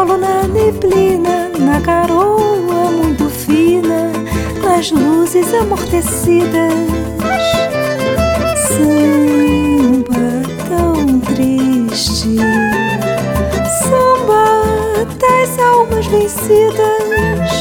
Paulo 0.09 0.23
na 0.23 0.49
neblina, 0.49 1.51
na 1.59 1.81
garoa 1.81 2.91
muito 2.91 3.29
fina, 3.29 4.11
nas 4.63 4.91
luzes 4.91 5.53
amortecidas, 5.53 6.73
samba 8.69 10.17
tão 10.67 11.21
triste 11.21 12.39
samba 13.83 15.05
das 15.19 15.59
almas 15.59 16.07
vencidas. 16.07 17.53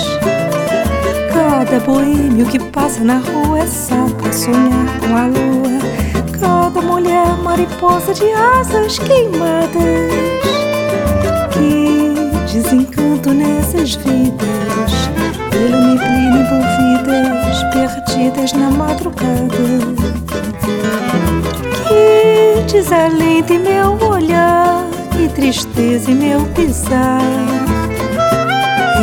Cada 1.34 1.82
boêmio 1.82 2.46
que 2.46 2.60
passa 2.60 3.04
na 3.04 3.18
rua 3.18 3.60
é 3.60 3.68
sapo 3.68 4.26
a 4.26 4.32
sonhar 4.32 5.00
com 5.02 5.18
a 5.18 5.26
lua. 5.28 6.40
Cada 6.40 6.82
mulher 6.82 7.28
mariposa 7.44 8.14
de 8.14 8.32
asas 8.32 8.98
queimadas. 9.00 10.37
Desencanto 12.58 13.30
nessas 13.30 13.94
vidas, 13.94 14.92
pela 15.52 15.80
neblina 15.80 16.40
envolvidas, 16.40 17.64
perdidas 17.72 18.54
na 18.54 18.72
madrugada. 18.72 19.56
Que 21.88 22.64
desalento 22.74 23.54
em 23.54 23.60
meu 23.60 23.96
olhar 24.10 24.84
que 25.12 25.30
tristeza 25.30 26.10
em 26.10 26.16
meu 26.16 26.42
pisar, 26.56 27.22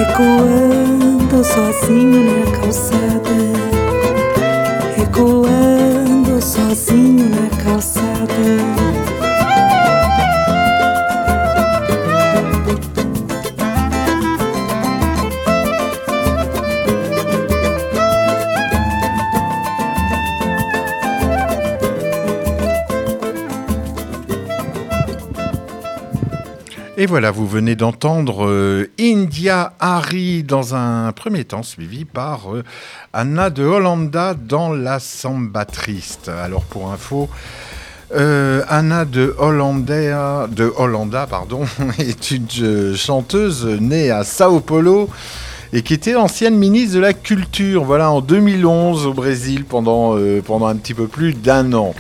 ecoando 0.03 1.45
sozinho 1.45 2.41
na 2.41 2.51
calçada, 2.59 3.37
ecoando 5.01 6.43
sozinho 6.43 7.31
na 7.31 7.49
calçada. 7.63 8.84
Et 27.05 27.07
voilà, 27.07 27.31
vous 27.31 27.47
venez 27.47 27.77
d'entendre 27.77 28.47
euh, 28.47 28.91
India 28.99 29.75
Hari 29.79 30.43
dans 30.43 30.75
un 30.75 31.13
premier 31.13 31.45
temps, 31.45 31.63
suivi 31.63 32.07
par 32.07 32.55
euh, 32.55 32.65
Anna 33.13 33.51
de 33.51 33.63
Hollanda 33.63 34.33
dans 34.33 34.73
la 34.73 35.01
samba 35.01 35.67
triste. 35.67 36.31
Alors 36.31 36.63
pour 36.63 36.91
info, 36.91 37.29
euh, 38.17 38.63
Anna 38.71 39.05
de 39.05 39.35
Hollanda, 39.37 41.27
pardon, 41.27 41.65
est 41.99 42.31
une 42.31 42.97
chanteuse 42.97 43.67
née 43.67 44.11
à 44.11 44.25
Sao 44.25 44.61
Paulo 44.61 45.11
et 45.75 45.83
qui 45.83 45.93
était 45.93 46.15
ancienne 46.15 46.57
ministre 46.57 46.95
de 46.95 47.01
la 47.01 47.13
Culture, 47.13 47.85
voilà, 47.85 48.11
en 48.13 48.23
2011 48.23 49.07
au 49.09 49.13
Brésil 49.13 49.67
pendant, 49.67 50.17
pendant 50.47 50.69
un 50.69 50.77
petit 50.77 50.95
peu 50.95 51.07
plus 51.07 51.35
d'un 51.35 51.75
an. 51.75 51.95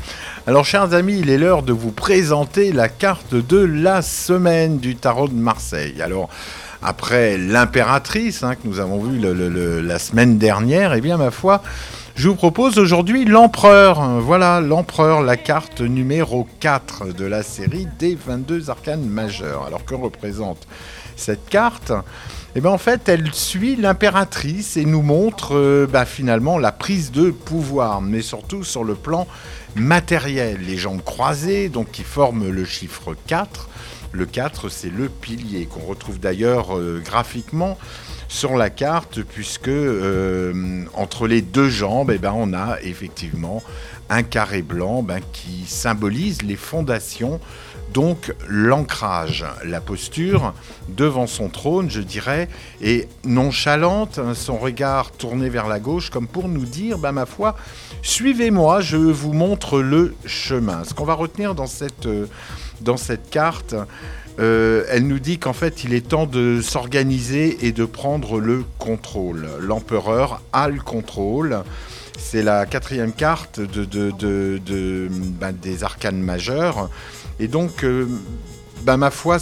Alors, 0.47 0.65
chers 0.65 0.93
amis, 0.93 1.19
il 1.21 1.31
est 1.31 1.39
l'heure 1.39 1.63
de 1.63 1.73
vous 1.73 1.91
présenter 1.91 2.73
la 2.73 2.89
carte 2.89 3.35
de 3.35 3.59
la 3.59 4.03
semaine 4.03 4.79
du 4.79 4.95
tarot 4.97 5.29
de 5.29 5.35
Marseille. 5.35 6.03
Alors, 6.03 6.29
après 6.83 7.39
l'impératrice 7.39 8.43
hein, 8.43 8.55
que 8.55 8.69
nous 8.69 8.79
avons 8.79 9.03
vu 9.03 9.19
le- 9.19 9.33
le- 9.33 9.49
le- 9.49 9.81
la 9.81 9.99
semaine 9.99 10.37
dernière, 10.37 10.93
eh 10.93 11.01
bien, 11.01 11.17
ma 11.17 11.31
foi, 11.31 11.63
je 12.15 12.29
vous 12.29 12.35
propose 12.35 12.79
aujourd'hui 12.79 13.25
l'empereur. 13.25 14.03
Voilà, 14.21 14.61
l'empereur, 14.61 15.23
la 15.23 15.39
carte 15.39 15.81
numéro 15.81 16.47
4 16.61 17.07
de 17.15 17.25
la 17.25 17.43
série 17.43 17.89
des 17.99 18.15
22 18.15 18.69
arcanes 18.69 19.07
majeures. 19.07 19.65
Alors, 19.67 19.85
que 19.87 19.95
représente 19.95 20.67
cette 21.17 21.49
carte? 21.49 21.91
Eh 22.57 22.61
bien, 22.61 22.71
en 22.71 22.79
fait, 22.79 23.09
elle 23.09 23.35
suit 23.35 23.75
l'impératrice 23.75 24.77
et 24.77 24.85
nous 24.85 25.03
montre 25.03 25.57
euh, 25.57 25.88
bah, 25.90 26.05
finalement 26.05 26.57
la 26.57 26.71
prise 26.71 27.11
de 27.11 27.31
pouvoir, 27.31 28.01
mais 28.01 28.23
surtout 28.23 28.62
sur 28.62 28.85
le 28.85 28.95
plan 28.95 29.27
matériel. 29.75 30.59
Les 30.64 30.77
jambes 30.77 31.03
croisées, 31.03 31.69
donc 31.69 31.90
qui 31.90 32.05
forment 32.05 32.49
le 32.49 32.64
chiffre 32.64 33.17
4. 33.27 33.69
Le 34.12 34.27
4, 34.27 34.69
c'est 34.69 34.90
le 34.90 35.09
pilier 35.09 35.67
qu'on 35.67 35.81
retrouve 35.81 36.21
d'ailleurs 36.21 36.79
euh, 36.79 37.03
graphiquement 37.05 37.77
sur 38.29 38.57
la 38.57 38.71
carte, 38.71 39.23
puisque 39.23 39.69
euh, 39.69 40.85
entre 40.95 41.27
les 41.27 41.43
deux 41.43 41.69
jambes, 41.69 42.12
eh 42.14 42.19
ben, 42.19 42.33
on 42.37 42.53
a 42.53 42.79
effectivement 42.83 43.62
un 44.11 44.23
carré 44.23 44.62
blanc 44.62 45.03
ben, 45.03 45.21
qui 45.33 45.64
symbolise 45.67 46.43
les 46.43 46.57
fondations 46.57 47.40
donc 47.95 48.35
l'ancrage, 48.49 49.45
la 49.64 49.81
posture 49.81 50.53
devant 50.88 51.29
son 51.29 51.49
trône, 51.49 51.88
je 51.88 52.01
dirais, 52.01 52.49
est 52.83 53.09
nonchalante, 53.25 54.19
hein, 54.19 54.35
son 54.35 54.59
regard 54.59 55.12
tourné 55.12 55.49
vers 55.49 55.69
la 55.69 55.79
gauche, 55.79 56.11
comme 56.11 56.27
pour 56.27 56.49
nous 56.49 56.64
dire, 56.64 56.99
bah, 56.99 57.12
ma 57.12 57.25
foi, 57.25 57.55
suivez-moi, 58.03 58.81
je 58.81 58.97
vous 58.97 59.33
montre 59.33 59.81
le 59.81 60.14
chemin. 60.27 60.83
Ce 60.83 60.93
qu'on 60.93 61.05
va 61.05 61.14
retenir 61.14 61.55
dans 61.55 61.69
cette, 61.69 62.07
euh, 62.07 62.27
dans 62.81 62.97
cette 62.97 63.31
carte, 63.31 63.77
euh, 64.40 64.85
elle 64.90 65.07
nous 65.07 65.21
dit 65.21 65.38
qu'en 65.38 65.53
fait, 65.53 65.85
il 65.85 65.95
est 65.95 66.09
temps 66.09 66.27
de 66.27 66.61
s'organiser 66.61 67.64
et 67.64 67.71
de 67.71 67.85
prendre 67.85 68.40
le 68.40 68.64
contrôle. 68.79 69.47
L'empereur 69.61 70.43
a 70.53 70.69
le 70.69 70.81
contrôle. 70.81 71.62
C'est 72.18 72.42
la 72.42 72.66
quatrième 72.66 73.12
carte 73.12 73.61
ben, 73.61 75.53
des 75.53 75.85
arcanes 75.85 76.20
majeures. 76.20 76.88
Et 77.40 77.48
donc, 77.48 77.85
euh, 77.85 78.07
ben, 78.83 78.96
ma 78.96 79.11
foi, 79.11 79.38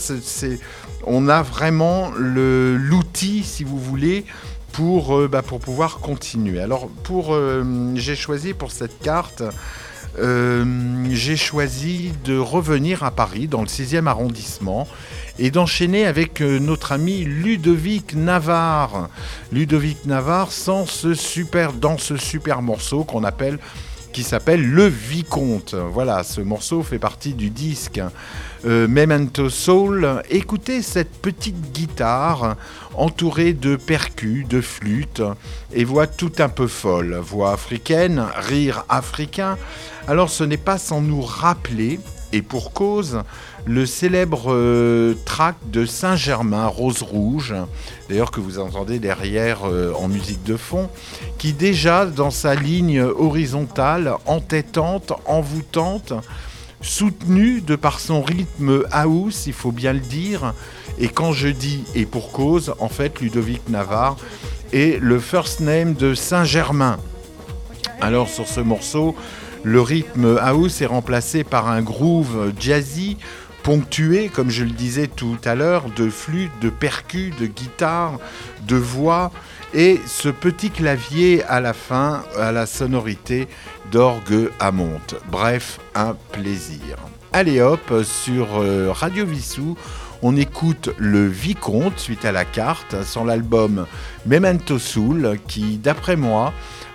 on 1.07 1.29
a 1.29 1.43
vraiment 1.43 2.11
l'outil, 2.17 3.43
si 3.45 3.65
vous 3.65 3.79
voulez, 3.79 4.25
pour, 4.73 5.17
euh, 5.17 5.29
bah, 5.29 5.43
pour 5.43 5.61
pouvoir 5.61 5.99
continuer. 5.99 6.61
Alors, 6.61 6.91
euh, 7.11 7.93
j'ai 7.95 8.17
choisi 8.17 8.55
pour 8.55 8.73
cette 8.73 8.99
carte, 9.01 9.43
j'ai 10.17 11.37
choisi 11.37 12.13
de 12.25 12.37
revenir 12.37 13.03
à 13.03 13.11
Paris, 13.11 13.49
dans 13.49 13.63
le 13.63 13.69
6e 13.69 14.07
arrondissement, 14.07 14.87
et 15.39 15.51
d'enchaîner 15.51 16.07
avec 16.07 16.41
euh, 16.41 16.59
notre 16.59 16.93
ami 16.93 17.25
Ludovic 17.25 18.15
Navarre. 18.15 19.09
Ludovic 19.53 20.05
Navarre 20.07 20.51
dans 21.81 21.99
ce 21.99 22.17
super 22.17 22.63
morceau 22.63 23.05
qu'on 23.05 23.25
appelle 23.25 23.59
qui 24.13 24.23
s'appelle 24.23 24.63
Le 24.63 24.87
Vicomte. 24.87 25.75
Voilà, 25.75 26.23
ce 26.23 26.43
morceau 26.43 26.83
fait 26.83 26.99
partie 26.99 27.33
du 27.33 27.49
disque 27.49 28.01
euh, 28.67 28.87
Memento 28.87 29.49
Soul. 29.49 30.23
Écoutez 30.29 30.83
cette 30.83 31.13
petite 31.23 31.73
guitare 31.73 32.57
entourée 32.95 33.55
de 33.55 33.77
percus, 33.77 34.47
de 34.47 34.61
flûtes 34.61 35.23
et 35.73 35.85
voix 35.85 36.07
tout 36.07 36.33
un 36.39 36.51
peu 36.51 36.67
folle. 36.67 37.19
Voix 37.23 37.53
africaine, 37.53 38.25
rire 38.37 38.85
africain. 38.91 39.57
Alors 40.07 40.29
ce 40.29 40.45
n'est 40.45 40.59
pas 40.59 40.79
sans 40.79 41.01
nous 41.01 41.23
rappeler, 41.23 41.99
et 42.33 42.43
pour 42.43 42.73
cause, 42.73 43.23
le 43.65 43.87
célèbre 43.87 44.53
euh, 44.53 45.15
track 45.25 45.57
de 45.71 45.87
Saint-Germain, 45.87 46.67
Rose 46.67 47.03
Rouge, 47.03 47.55
d'ailleurs 48.09 48.31
que 48.31 48.41
vous 48.41 48.59
entendez 48.59 48.99
derrière 48.99 49.61
euh, 49.65 49.93
en 49.95 50.09
musique 50.09 50.43
de 50.45 50.57
fond, 50.57 50.89
qui 51.39 51.53
déjà 51.53 52.07
dans 52.07 52.31
sa 52.31 52.55
ligne 52.55 53.01
horizontale, 53.03 54.15
entêtante, 54.27 55.13
envoûtante, 55.27 56.13
soutenue 56.81 57.61
de 57.61 57.77
par 57.77 58.01
son 58.01 58.23
rythme 58.23 58.85
house, 58.91 59.47
il 59.47 59.53
faut 59.53 59.73
bien 59.73 59.93
le 59.93 60.01
dire, 60.01 60.55
et 60.99 61.09
quand 61.09 61.33
je 61.33 61.49
dis 61.49 61.85
et 61.95 62.07
pour 62.07 62.33
cause, 62.33 62.75
en 62.81 62.89
fait 62.89 63.21
Ludovic 63.21 63.69
Navarre 63.69 64.17
est 64.73 65.01
le 65.01 65.21
first 65.21 65.61
name 65.61 65.95
de 65.95 66.15
Saint-Germain. 66.15 66.99
Alors 68.01 68.29
sur 68.29 68.49
ce 68.49 68.61
morceau, 68.61 69.15
le 69.63 69.81
rythme 69.81 70.39
house 70.39 70.81
est 70.83 70.87
remplacé 70.87 71.45
par 71.45 71.69
un 71.69 71.83
groove 71.83 72.53
jazzy 72.59 73.17
ponctué, 73.63 74.29
comme 74.29 74.51
je 74.51 74.65
le 74.65 74.71
disais 74.71 75.07
tout 75.07 75.39
à 75.45 75.55
l'heure, 75.55 75.85
de 75.97 76.11
flûte, 76.11 76.53
de 76.61 76.71
percus, 76.71 77.35
de 77.37 77.47
guitare, 77.47 78.19
de 78.67 78.77
voix 78.77 79.31
et 79.75 80.01
ce 80.07 80.29
petit 80.29 80.71
clavier 80.71 81.43
à 81.45 81.61
la 81.61 81.73
fin 81.73 82.25
à 82.39 82.53
la 82.53 82.67
sonorité 82.67 83.49
d'orgue 83.91 84.51
à 84.61 84.71
monte. 84.71 85.15
Bref, 85.31 85.79
un 85.95 86.15
plaisir. 86.33 86.97
Allez 87.33 87.61
hop, 87.61 88.03
sur 88.05 88.61
euh, 88.61 88.91
Radio 88.93 89.25
Vissou, 89.25 89.77
on 90.21 90.37
écoute 90.37 90.91
le 90.99 91.27
Vicomte 91.27 91.99
suite 91.99 92.25
à 92.25 92.33
la 92.33 92.45
carte, 92.45 93.03
sur 93.05 93.25
l'album 93.25 93.87
Memento 94.27 94.79
Soul, 94.79 95.39
qui, 95.49 95.79
d'après 95.79 96.17
moi, 96.17 96.53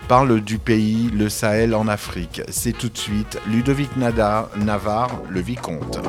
parle 0.08 0.39
du 0.41 0.60
pays, 0.60 1.10
le 1.13 1.27
Sahel 1.27 1.75
en 1.75 1.88
Afrique. 1.88 2.41
C'est 2.49 2.77
tout 2.77 2.89
de 2.89 2.97
suite 2.97 3.39
Ludovic 3.47 3.97
Nada, 3.97 4.49
Navarre, 4.56 5.19
le 5.30 5.41
Vicomte. 5.41 5.99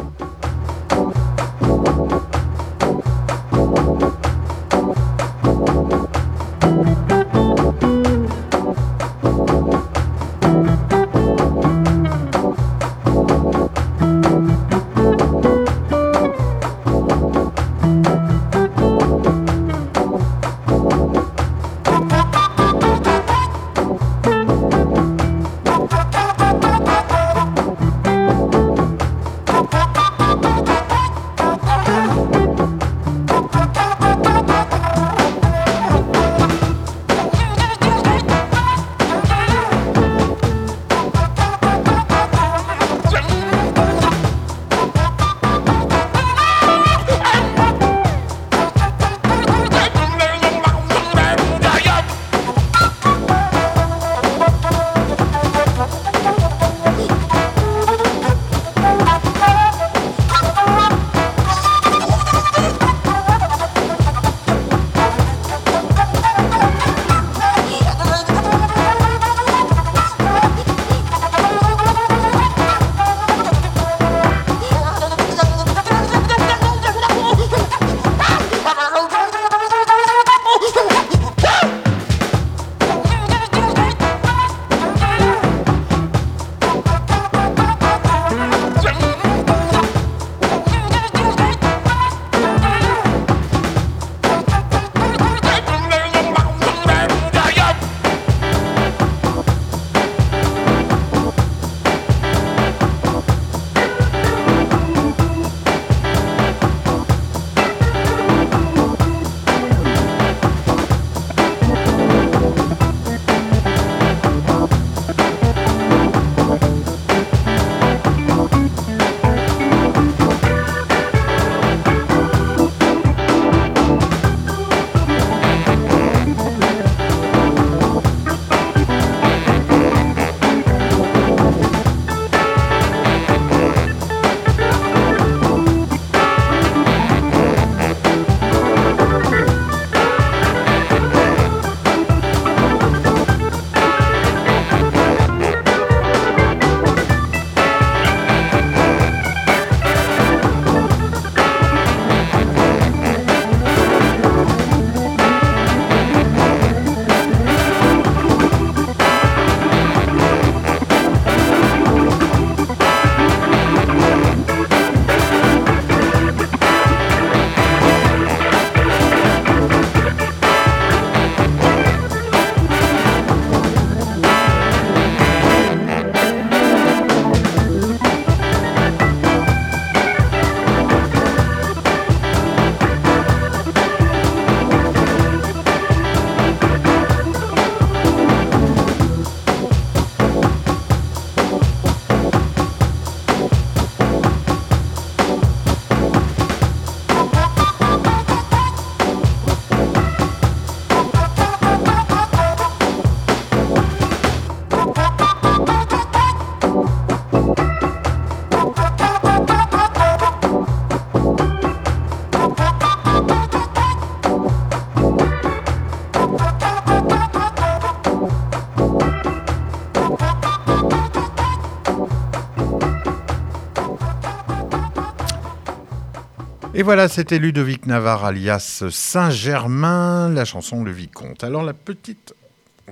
Et 226.79 226.85
voilà, 226.85 227.09
c'était 227.09 227.41
Ludovic 227.41 227.87
Navarre 227.87 228.25
alias 228.25 228.85
Saint-Germain, 228.89 230.29
la 230.29 230.45
chanson 230.45 230.85
Le 230.85 230.93
Vicomte. 230.93 231.43
Alors 231.43 231.65
la 231.65 231.73
petite 231.73 232.35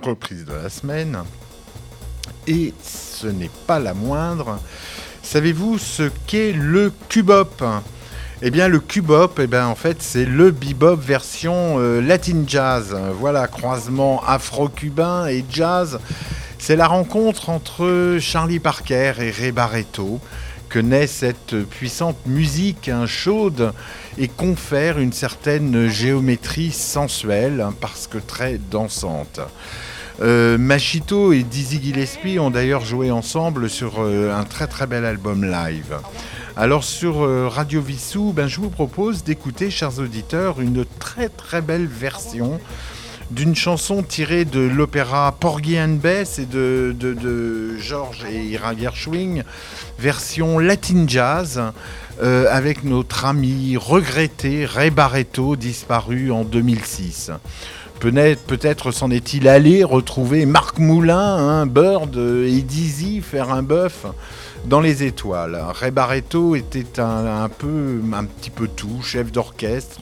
reprise 0.01 0.43
de 0.43 0.51
la 0.51 0.67
semaine, 0.67 1.19
et 2.47 2.73
ce 2.83 3.27
n'est 3.27 3.49
pas 3.65 3.79
la 3.79 3.93
moindre, 3.93 4.59
savez-vous 5.23 5.77
ce 5.77 6.11
qu'est 6.25 6.51
le 6.51 6.91
cubop? 7.07 7.63
Eh 8.41 8.51
bien, 8.51 8.67
le 8.67 8.81
cubop, 8.81 9.39
eh 9.39 9.47
bien, 9.47 9.67
en 9.67 9.75
fait, 9.75 10.01
c'est 10.01 10.25
le 10.25 10.51
bebop 10.51 10.97
version 10.97 11.79
euh, 11.79 12.01
latin 12.01 12.43
jazz. 12.45 12.93
Voilà, 13.13 13.47
croisement 13.47 14.21
afro-cubain 14.27 15.27
et 15.27 15.45
jazz. 15.49 15.97
C'est 16.59 16.75
la 16.75 16.87
rencontre 16.87 17.49
entre 17.49 18.17
Charlie 18.19 18.59
Parker 18.59 19.13
et 19.19 19.31
Ray 19.31 19.53
Barretto 19.53 20.19
que 20.69 20.79
naît 20.79 21.07
cette 21.07 21.55
puissante 21.65 22.17
musique 22.25 22.89
hein, 22.89 23.05
chaude 23.05 23.73
et 24.17 24.27
confère 24.27 24.99
une 24.99 25.13
certaine 25.13 25.87
géométrie 25.87 26.71
sensuelle 26.71 27.61
hein, 27.61 27.73
parce 27.79 28.07
que 28.07 28.17
très 28.17 28.57
dansante. 28.57 29.39
Euh, 30.19 30.57
Machito 30.57 31.31
et 31.31 31.43
Dizzy 31.43 31.79
Gillespie 31.81 32.39
ont 32.39 32.49
d'ailleurs 32.49 32.83
joué 32.83 33.11
ensemble 33.11 33.69
sur 33.69 33.99
euh, 33.99 34.33
un 34.33 34.45
très 34.45 34.65
très 34.65 34.87
bel 34.87 35.05
album 35.05 35.45
live. 35.45 35.97
Alors 36.55 36.83
sur 36.83 37.23
euh, 37.23 37.47
Radio 37.47 37.81
Vissou, 37.81 38.33
ben, 38.35 38.47
je 38.47 38.59
vous 38.59 38.71
propose 38.71 39.23
d'écouter, 39.23 39.69
chers 39.69 39.99
auditeurs, 39.99 40.59
une 40.59 40.85
très 40.99 41.29
très 41.29 41.61
belle 41.61 41.85
version 41.85 42.59
d'une 43.31 43.55
chanson 43.55 44.03
tirée 44.03 44.45
de 44.45 44.59
l'opéra 44.59 45.35
Porgy 45.39 45.79
and 45.79 45.97
Bess 46.01 46.39
et 46.39 46.45
de, 46.45 46.95
de, 46.97 47.77
Georges 47.77 48.25
et 48.29 48.43
Ira 48.43 48.75
Gershwin, 48.75 49.43
version 49.99 50.59
latin 50.59 51.05
jazz, 51.07 51.61
euh, 52.21 52.47
avec 52.49 52.83
notre 52.83 53.25
ami 53.25 53.77
regretté 53.77 54.65
Ray 54.65 54.89
Barretto, 54.89 55.55
disparu 55.55 56.31
en 56.31 56.43
2006. 56.43 57.31
Peut-être 57.99 58.91
s'en 58.91 59.09
est-il 59.09 59.47
allé 59.47 59.83
retrouver 59.83 60.45
Marc 60.45 60.77
Moulin, 60.77 61.65
Bird 61.65 62.15
et 62.15 62.61
Dizzy 62.61 63.21
faire 63.21 63.51
un 63.51 63.63
bœuf 63.63 64.05
dans 64.65 64.81
les 64.81 65.03
étoiles. 65.03 65.59
Ray 65.73 65.91
Barretto 65.91 66.55
était 66.55 66.99
un, 66.99 67.49
peu, 67.49 67.99
un 68.13 68.25
petit 68.25 68.49
peu 68.49 68.67
tout, 68.67 69.01
chef 69.01 69.31
d'orchestre, 69.31 70.01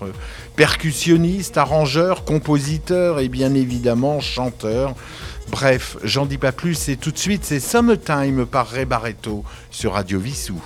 percussionniste, 0.56 1.58
arrangeur, 1.58 2.24
compositeur 2.26 3.20
et 3.20 3.30
bien 3.30 3.54
évidemment 3.54 4.20
chanteur. 4.20 4.96
Bref, 5.50 5.98
j'en 6.04 6.26
dis 6.26 6.38
pas 6.38 6.52
plus 6.52 6.90
et 6.90 6.98
tout 6.98 7.12
de 7.12 7.18
suite 7.18 7.44
c'est 7.44 7.60
Summertime 7.60 8.46
par 8.46 8.68
Ray 8.68 8.86
Barretto 8.86 9.44
sur 9.70 9.94
Radio 9.94 10.20
Vissou. 10.20 10.62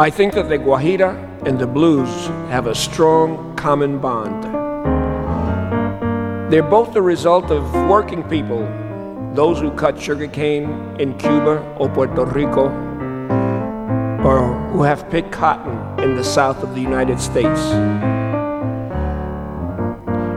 I 0.00 0.08
think 0.08 0.32
that 0.32 0.48
the 0.48 0.56
Guajira 0.56 1.46
and 1.46 1.58
the 1.58 1.66
blues 1.66 2.08
have 2.48 2.66
a 2.66 2.74
strong 2.74 3.54
common 3.54 3.98
bond. 3.98 4.44
They're 6.50 6.62
both 6.62 6.94
the 6.94 7.02
result 7.02 7.50
of 7.50 7.70
working 7.86 8.22
people, 8.22 8.66
those 9.34 9.60
who 9.60 9.70
cut 9.72 10.00
sugarcane 10.00 10.70
in 10.98 11.18
Cuba 11.18 11.60
or 11.78 11.90
Puerto 11.90 12.24
Rico, 12.24 12.70
or 14.24 14.54
who 14.72 14.84
have 14.84 15.10
picked 15.10 15.32
cotton 15.32 15.76
in 16.02 16.16
the 16.16 16.24
south 16.24 16.62
of 16.62 16.74
the 16.74 16.80
United 16.80 17.20
States. 17.20 17.60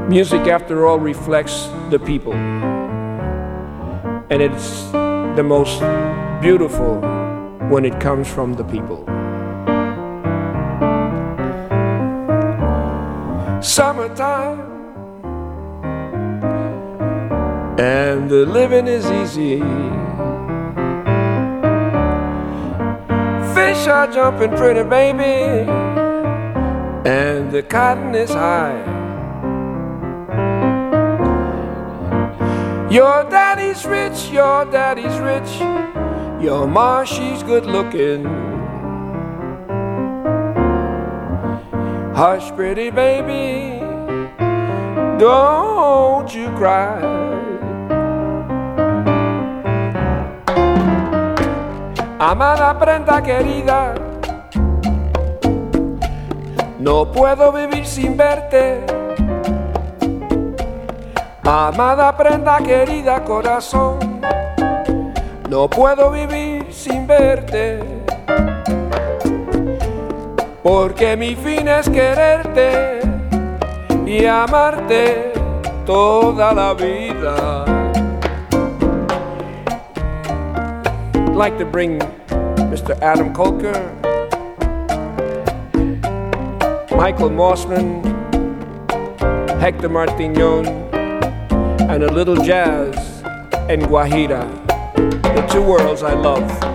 Music, 0.10 0.46
after 0.48 0.86
all, 0.86 1.00
reflects 1.00 1.70
the 1.90 2.00
people, 2.00 2.34
and 2.34 4.42
it's 4.42 4.92
the 5.38 5.42
most 5.42 5.80
beautiful 6.42 7.00
when 7.70 7.86
it 7.86 7.98
comes 8.02 8.28
from 8.28 8.56
the 8.56 8.66
people. 8.66 9.08
Summertime 13.64 14.60
and 17.80 18.30
the 18.30 18.46
living 18.46 18.88
is 18.88 19.10
easy. 19.10 19.60
Fish 23.56 23.88
are 23.88 24.12
jumping 24.12 24.52
pretty, 24.58 24.84
baby, 24.84 25.70
and 27.10 27.52
the 27.52 27.64
cotton 27.64 28.14
is 28.14 28.32
high. 28.32 28.84
Your 32.92 33.24
daddy's 33.30 33.86
rich, 33.86 34.30
your 34.30 34.66
daddy's 34.66 35.18
rich, 35.20 35.62
your 36.44 36.68
ma, 36.68 37.06
she's 37.06 37.42
good 37.44 37.66
looking. 37.66 38.43
Hush, 42.16 42.52
pretty 42.52 42.92
baby, 42.92 43.80
don't 45.18 46.30
you 46.32 46.48
cry. 46.56 47.02
Amada 52.20 52.78
prenda 52.78 53.20
querida, 53.20 53.96
no 56.78 57.12
puedo 57.12 57.52
vivir 57.52 57.84
sin 57.84 58.16
verte. 58.16 58.86
Amada 61.44 62.16
prenda 62.16 62.60
querida 62.60 63.24
corazón, 63.24 64.22
no 65.50 65.68
puedo 65.68 66.12
vivir 66.12 66.72
sin 66.72 67.08
verte 67.08 68.03
porque 70.64 71.18
mi 71.18 71.36
fin 71.36 71.68
es 71.68 71.90
quererte 71.90 73.02
y 74.06 74.26
amarte 74.26 75.34
toda 75.86 76.54
la 76.54 76.74
vida. 76.74 77.66
I'd 81.14 81.36
like 81.36 81.58
to 81.58 81.66
bring 81.66 82.00
Mr. 82.72 82.98
Adam 83.02 83.34
Kolker, 83.34 83.74
Michael 86.96 87.32
Mossman, 87.32 88.02
Hector 89.60 89.90
Martignon, 89.90 90.66
and 91.90 92.04
a 92.04 92.12
little 92.12 92.38
jazz 92.38 93.24
and 93.70 93.84
Guajira, 93.84 94.48
the 95.36 95.46
two 95.52 95.62
worlds 95.62 96.04
I 96.04 96.14
love. 96.14 96.73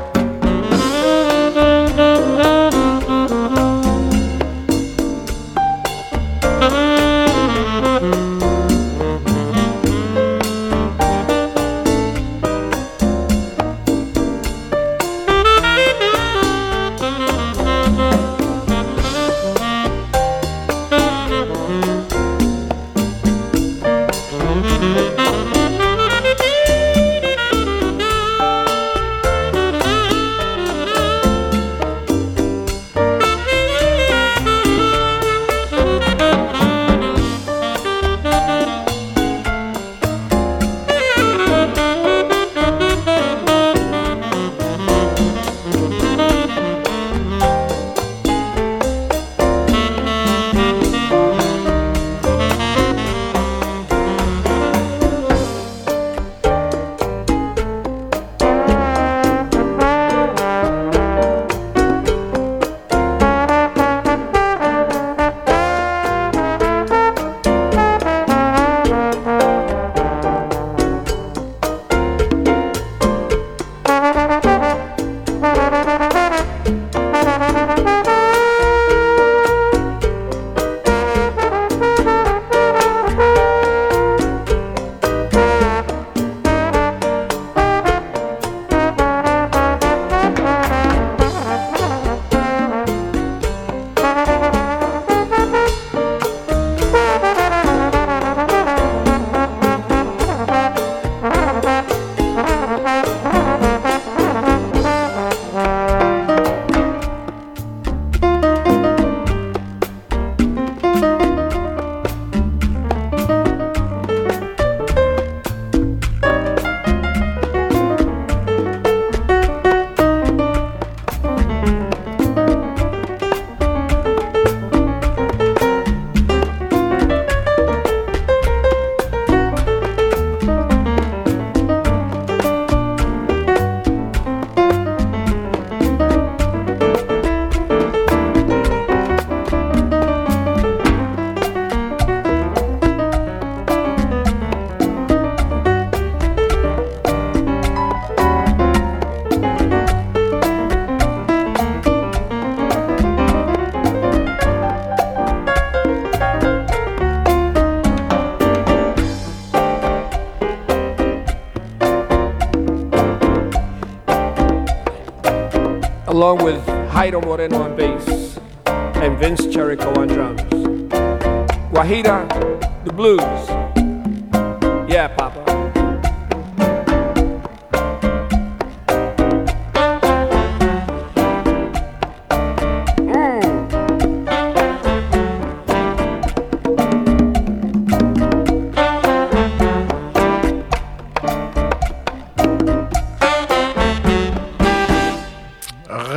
Jairo 167.08 167.22
Moreno 167.22 167.67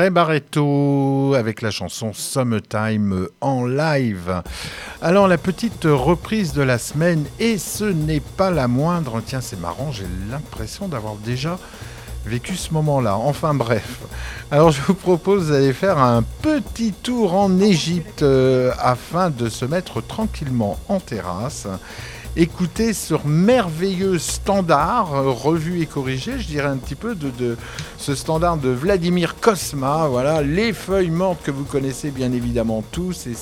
Ray 0.01 0.09
Barretto 0.09 1.35
avec 1.37 1.61
la 1.61 1.69
chanson 1.69 2.11
Summertime 2.11 3.27
en 3.39 3.67
live. 3.67 4.41
Alors 4.99 5.27
la 5.27 5.37
petite 5.37 5.83
reprise 5.83 6.53
de 6.53 6.63
la 6.63 6.79
semaine, 6.79 7.23
et 7.39 7.59
ce 7.59 7.83
n'est 7.83 8.19
pas 8.19 8.49
la 8.49 8.67
moindre, 8.67 9.21
tiens 9.23 9.41
c'est 9.41 9.59
marrant, 9.59 9.91
j'ai 9.91 10.07
l'impression 10.31 10.87
d'avoir 10.87 11.17
déjà 11.17 11.59
vécu 12.25 12.55
ce 12.55 12.73
moment-là. 12.73 13.15
Enfin 13.15 13.53
bref. 13.53 13.99
Alors 14.49 14.71
je 14.71 14.81
vous 14.81 14.95
propose 14.95 15.49
d'aller 15.49 15.71
faire 15.71 15.99
un 15.99 16.23
petit 16.41 16.93
tour 16.93 17.35
en 17.35 17.59
Égypte 17.59 18.23
euh, 18.23 18.71
afin 18.79 19.29
de 19.29 19.49
se 19.49 19.65
mettre 19.65 20.01
tranquillement 20.01 20.79
en 20.89 20.99
terrasse. 20.99 21.67
Écoutez 22.37 22.93
ce 22.93 23.13
merveilleux 23.25 24.17
standard, 24.17 25.13
euh, 25.13 25.31
revu 25.31 25.81
et 25.81 25.85
corrigé, 25.85 26.39
je 26.39 26.47
dirais 26.47 26.69
un 26.69 26.77
petit 26.77 26.95
peu 26.95 27.13
de, 27.13 27.57
ce 27.97 28.15
standard 28.15 28.55
de 28.55 28.69
Vladimir 28.69 29.35
Kosma, 29.41 30.07
voilà, 30.07 30.41
les 30.41 30.71
feuilles 30.71 31.09
mortes 31.09 31.43
que 31.43 31.51
vous 31.51 31.65
connaissez 31.65 32.09
bien 32.09 32.31
évidemment 32.31 32.85
tous, 32.89 33.27
et 33.27 33.35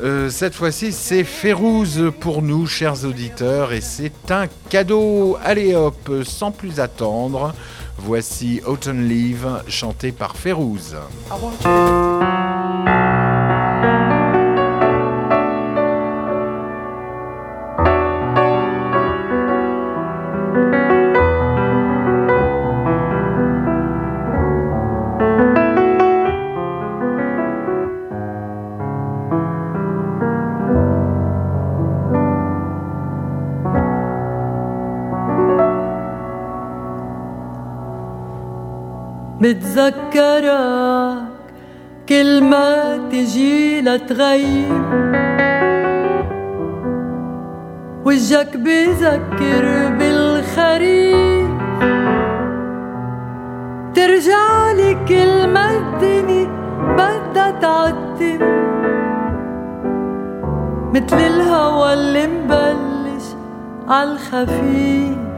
euh, 0.00 0.30
cette 0.30 0.54
fois-ci, 0.54 0.92
c'est 0.92 1.24
Férouz 1.24 2.10
pour 2.20 2.40
nous, 2.40 2.66
chers 2.66 3.04
auditeurs, 3.04 3.74
et 3.74 3.82
c'est 3.82 4.30
un 4.30 4.46
cadeau. 4.70 5.36
Allez 5.44 5.74
hop, 5.74 6.10
sans 6.24 6.52
plus 6.52 6.80
attendre, 6.80 7.54
voici 7.98 8.62
Autumn 8.66 9.06
Leave, 9.06 9.62
chanté 9.68 10.10
par 10.10 10.36
Férouz. 10.36 10.96
بتذكرك 39.52 41.22
كل 42.08 42.44
ما 42.44 42.96
تجي 43.10 43.80
لتغيب 43.80 44.82
وجهك 48.04 48.56
بذكر 48.56 49.64
بالخريف. 49.98 51.50
ترجع 53.94 54.72
لي 54.72 54.96
كل 55.08 55.46
ما 55.48 55.70
الدنيا 55.70 56.48
بدها 56.96 57.50
تعتم 57.50 58.38
مثل 60.94 61.16
الهوى 61.16 61.92
اللي 61.92 62.26
مبلش 62.26 63.24
عالخفيف 63.88 65.31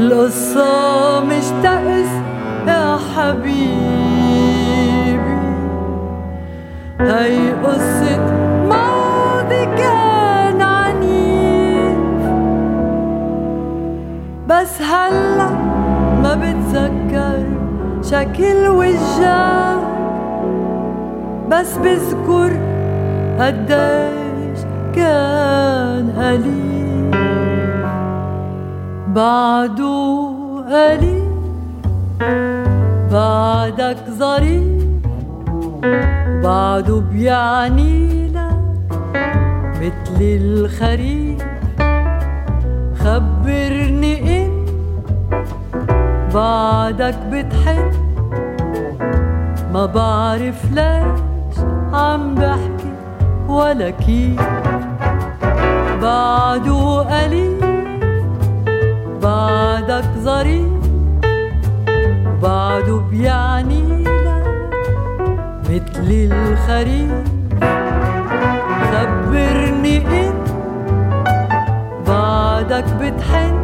القصة 0.00 1.20
مش 1.20 1.44
تأس 1.62 2.08
يا 2.66 2.98
حبيبي. 3.14 3.60
هي 7.00 7.52
قصة 7.64 8.20
ماضي 8.68 9.64
كان 9.78 10.62
عنيف. 10.62 12.22
بس 14.48 14.82
هلا 14.82 15.50
ما 16.22 16.34
بتذكر 16.34 17.42
شكل 18.02 18.68
وجهك. 18.68 19.80
بس 21.50 21.76
بذكر 21.76 22.50
قديش 23.40 24.60
كان 24.94 26.12
قليل 26.18 26.79
بعده 29.14 30.30
قليل 30.70 31.22
بعدك 33.12 33.96
ظريف 34.10 34.84
بعده 36.44 37.00
بيعني 37.00 38.28
لك 38.28 38.50
مثل 39.80 40.20
الخريف. 40.20 41.42
خبرني 42.98 44.44
إن 44.44 44.64
بعدك 46.34 47.18
بتحن 47.32 47.90
ما 49.72 49.86
بعرف 49.86 50.72
ليش 50.72 51.58
عم 51.92 52.34
بحكي 52.34 52.92
ولا 53.48 53.90
كيف. 53.90 54.40
بعده 56.02 57.00
قليل 57.00 57.69
بعدك 59.80 60.04
ظريف 60.18 60.68
بعده 62.42 62.96
بيعني 63.10 63.82
مثل 65.64 66.08
الخريف. 66.10 67.12
خبرني 68.92 69.96
إن 69.98 70.34
بعدك 72.08 72.84
بتحن 73.00 73.54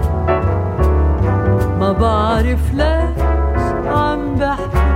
ما 1.81 1.93
بعرف 1.93 2.75
ليش 2.75 3.67
عم 3.87 4.35
بحكي 4.35 4.89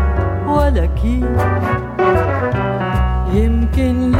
ولا 0.46 0.86
كيف. 0.86 1.40
يمكن 3.34 4.16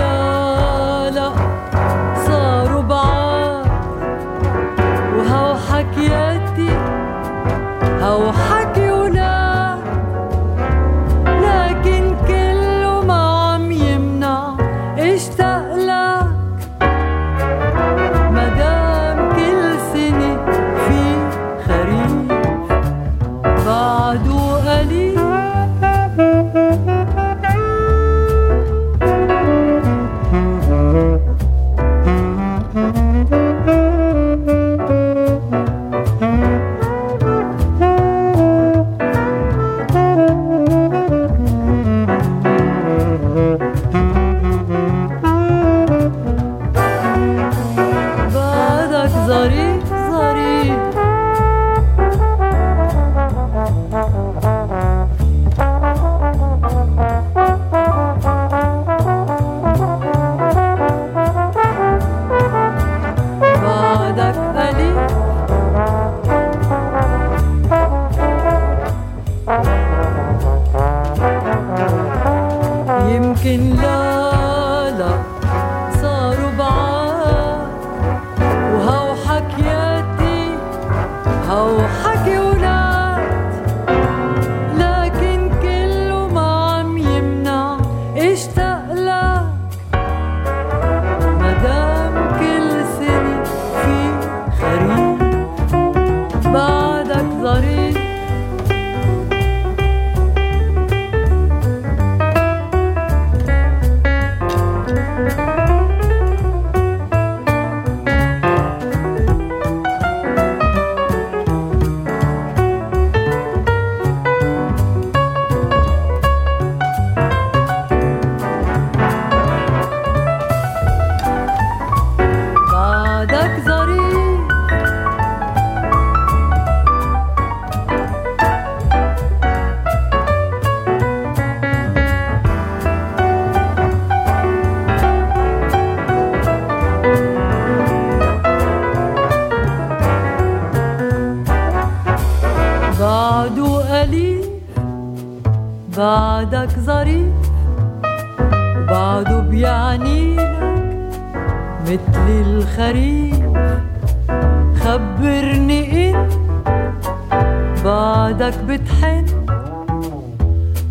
بتحن. 158.69 159.25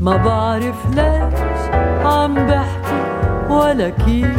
ما 0.02 0.18
بعرف 0.18 0.86
ليش 0.96 1.76
عم 2.06 2.34
بحكي 2.36 3.02
ولا 3.50 3.90
كيف. 3.90 4.38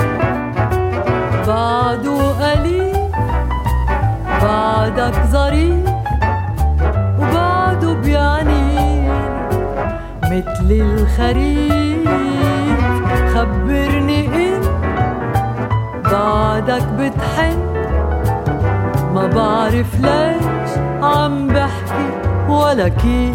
بعده 1.46 2.30
قليل 2.40 2.96
بعدك 4.42 5.14
ظريف 5.30 5.90
وبعده 7.20 7.92
بيعنيني 7.92 9.08
مثل 10.24 10.70
الخريف 10.70 12.08
خبرني 13.34 14.26
إن 14.26 14.60
بعدك 16.12 16.82
بتحن. 16.98 17.58
ما 19.14 19.26
بعرف 19.26 20.00
ليش 20.00 20.70
عم 21.02 21.46
بحكي 21.46 22.19
voilà 22.50 22.90
qui. 22.90 23.30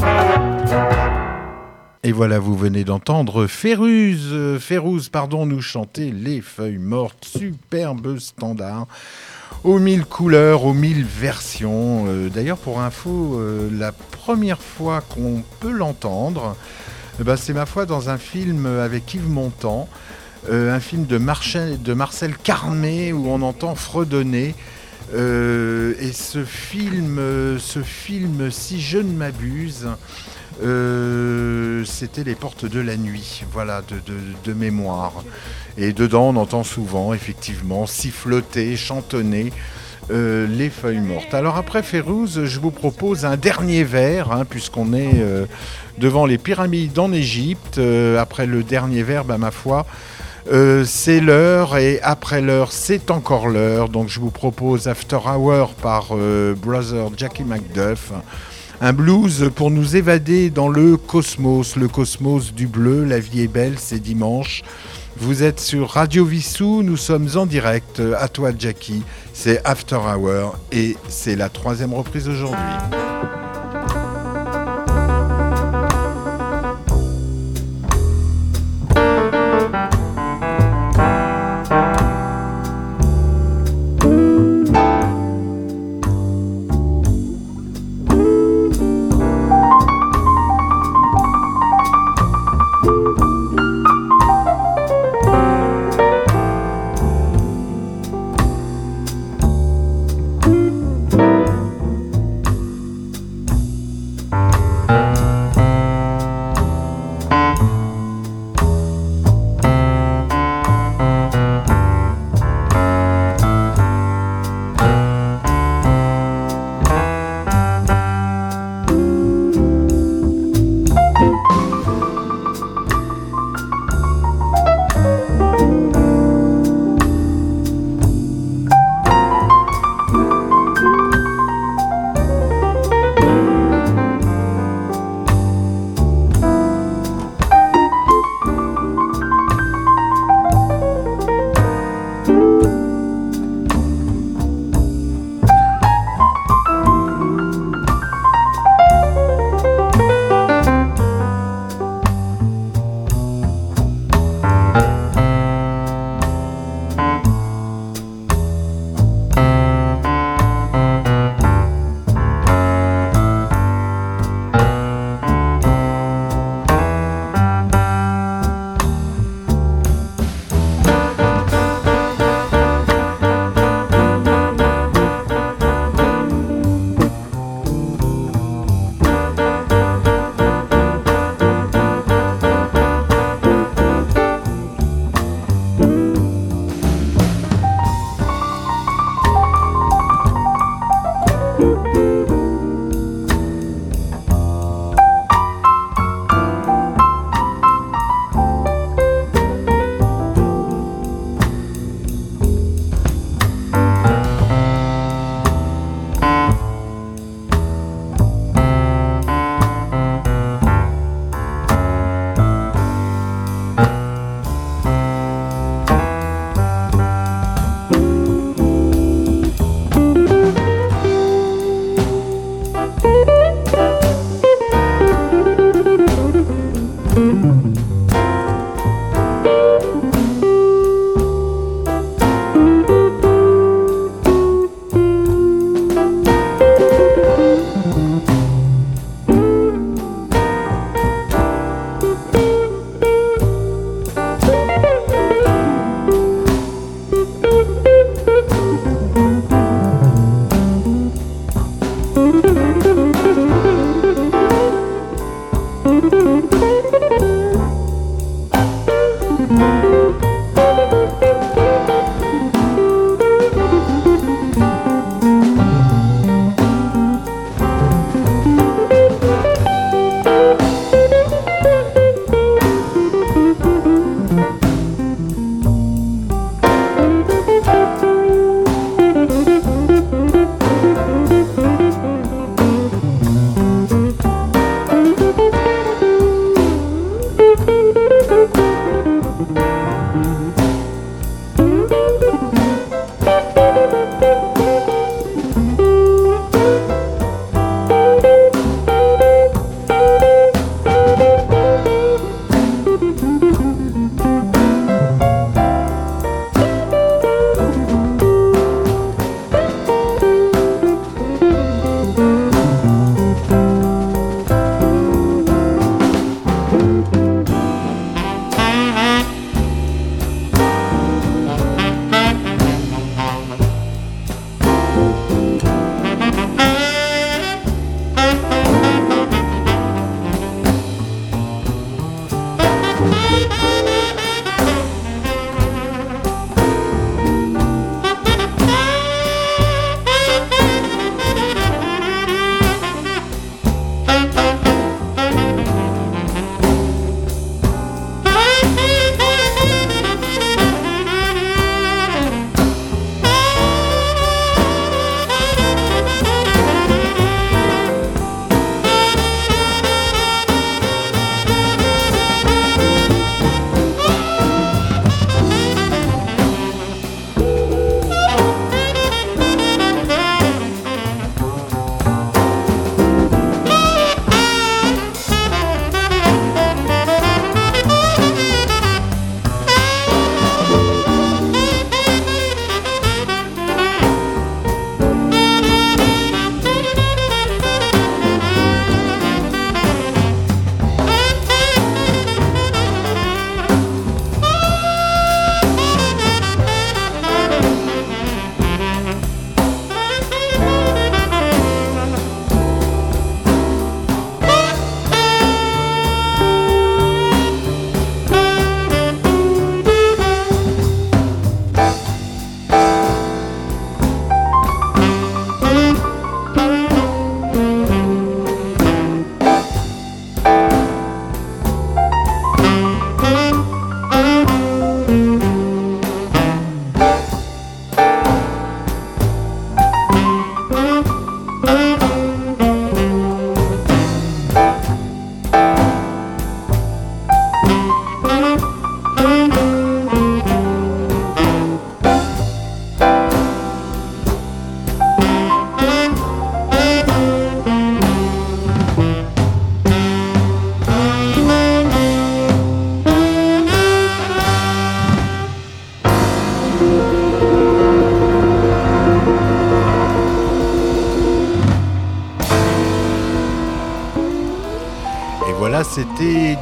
Et 2.03 2.11
voilà, 2.11 2.37
vous 2.37 2.55
venez 2.55 2.83
d'entendre 2.83 3.47
Férouz, 3.47 4.27
euh, 4.31 4.59
Férouz, 4.59 5.07
pardon, 5.09 5.45
nous 5.45 5.61
chanter 5.61 6.11
Les 6.11 6.41
Feuilles 6.41 6.77
Mortes, 6.77 7.25
superbe 7.25 8.19
standard, 8.19 8.87
aux 9.63 9.79
mille 9.79 10.05
couleurs, 10.05 10.65
aux 10.65 10.73
mille 10.73 11.05
versions. 11.05 12.05
Euh, 12.07 12.29
d'ailleurs, 12.29 12.57
pour 12.57 12.81
info, 12.81 13.39
euh, 13.39 13.69
la 13.71 13.93
première 13.93 14.61
fois 14.61 15.01
qu'on 15.01 15.43
peut 15.61 15.71
l'entendre, 15.71 16.57
eh 17.19 17.23
ben, 17.23 17.37
c'est 17.37 17.53
ma 17.53 17.65
foi 17.65 17.85
dans 17.85 18.09
un 18.09 18.17
film 18.17 18.65
avec 18.65 19.13
Yves 19.13 19.29
Montand, 19.29 19.87
euh, 20.49 20.75
un 20.75 20.81
film 20.81 21.05
de, 21.05 21.17
de 21.17 21.93
Marcel 21.93 22.35
Carmé 22.37 23.13
où 23.13 23.27
on 23.29 23.41
entend 23.41 23.75
fredonner 23.75 24.53
euh, 25.13 25.93
et 25.99 26.11
ce 26.11 26.43
film, 26.43 27.19
ce 27.59 27.83
film, 27.83 28.49
si 28.49 28.81
je 28.81 28.97
ne 28.97 29.13
m'abuse, 29.13 29.87
euh, 30.63 31.83
c'était 31.85 32.23
Les 32.23 32.35
Portes 32.35 32.65
de 32.65 32.79
la 32.79 32.97
Nuit, 32.97 33.43
voilà, 33.51 33.81
de, 34.45 34.53
mémoire. 34.53 35.23
Et 35.77 35.93
dedans, 35.93 36.29
on 36.29 36.35
entend 36.37 36.63
souvent, 36.63 37.13
effectivement, 37.13 37.85
siffloter, 37.85 38.75
chantonner. 38.75 39.51
euh, 40.11 40.45
les 40.45 40.69
feuilles 40.69 40.99
mortes. 40.99 41.33
Alors 41.33 41.57
après 41.57 41.81
Férouz, 41.81 42.45
je 42.45 42.59
vous 42.59 42.69
propose 42.69 43.25
un 43.25 43.37
dernier 43.37 43.83
vers, 43.83 44.31
hein, 44.31 44.45
puisqu'on 44.45 44.93
est 44.93 45.25
devant 45.97 46.27
les 46.27 46.37
pyramides 46.37 46.99
en 46.99 47.11
Égypte. 47.11 47.81
Après 48.19 48.45
le 48.45 48.61
dernier 48.61 49.01
vers, 49.01 49.25
bah, 49.25 49.39
ma 49.39 49.49
foi, 49.49 49.87
euh, 50.47 50.83
c'est 50.85 51.19
l'heure 51.19 51.77
et 51.77 51.99
après 52.01 52.41
l'heure, 52.41 52.71
c'est 52.71 53.09
encore 53.09 53.47
l'heure. 53.47 53.89
Donc 53.89 54.09
je 54.09 54.19
vous 54.19 54.29
propose 54.29 54.87
After 54.87 55.17
Hour 55.25 55.69
par 55.73 56.09
euh, 56.11 56.53
Brother 56.55 57.09
Jackie 57.17 57.43
McDuff. 57.43 58.11
Un 58.81 58.93
blues 58.93 59.49
pour 59.55 59.71
nous 59.71 59.95
évader 59.95 60.49
dans 60.49 60.67
le 60.67 60.97
cosmos, 60.97 61.75
le 61.77 61.87
cosmos 61.87 62.53
du 62.53 62.67
bleu. 62.67 63.05
La 63.05 63.19
vie 63.19 63.41
est 63.41 63.47
belle, 63.47 63.75
c'est 63.77 63.99
dimanche. 63.99 64.63
Vous 65.17 65.43
êtes 65.43 65.61
sur 65.61 65.91
Radio 65.91 66.25
Vissou, 66.25 66.83
nous 66.83 66.97
sommes 66.97 67.29
en 67.35 67.45
direct. 67.45 68.01
À 68.19 68.27
toi, 68.27 68.51
Jackie. 68.57 69.01
C'est 69.33 69.65
After 69.65 69.95
Hour 69.95 70.57
et 70.71 70.97
c'est 71.07 71.35
la 71.35 71.49
troisième 71.49 71.93
reprise 71.93 72.27
aujourd'hui. 72.27 72.59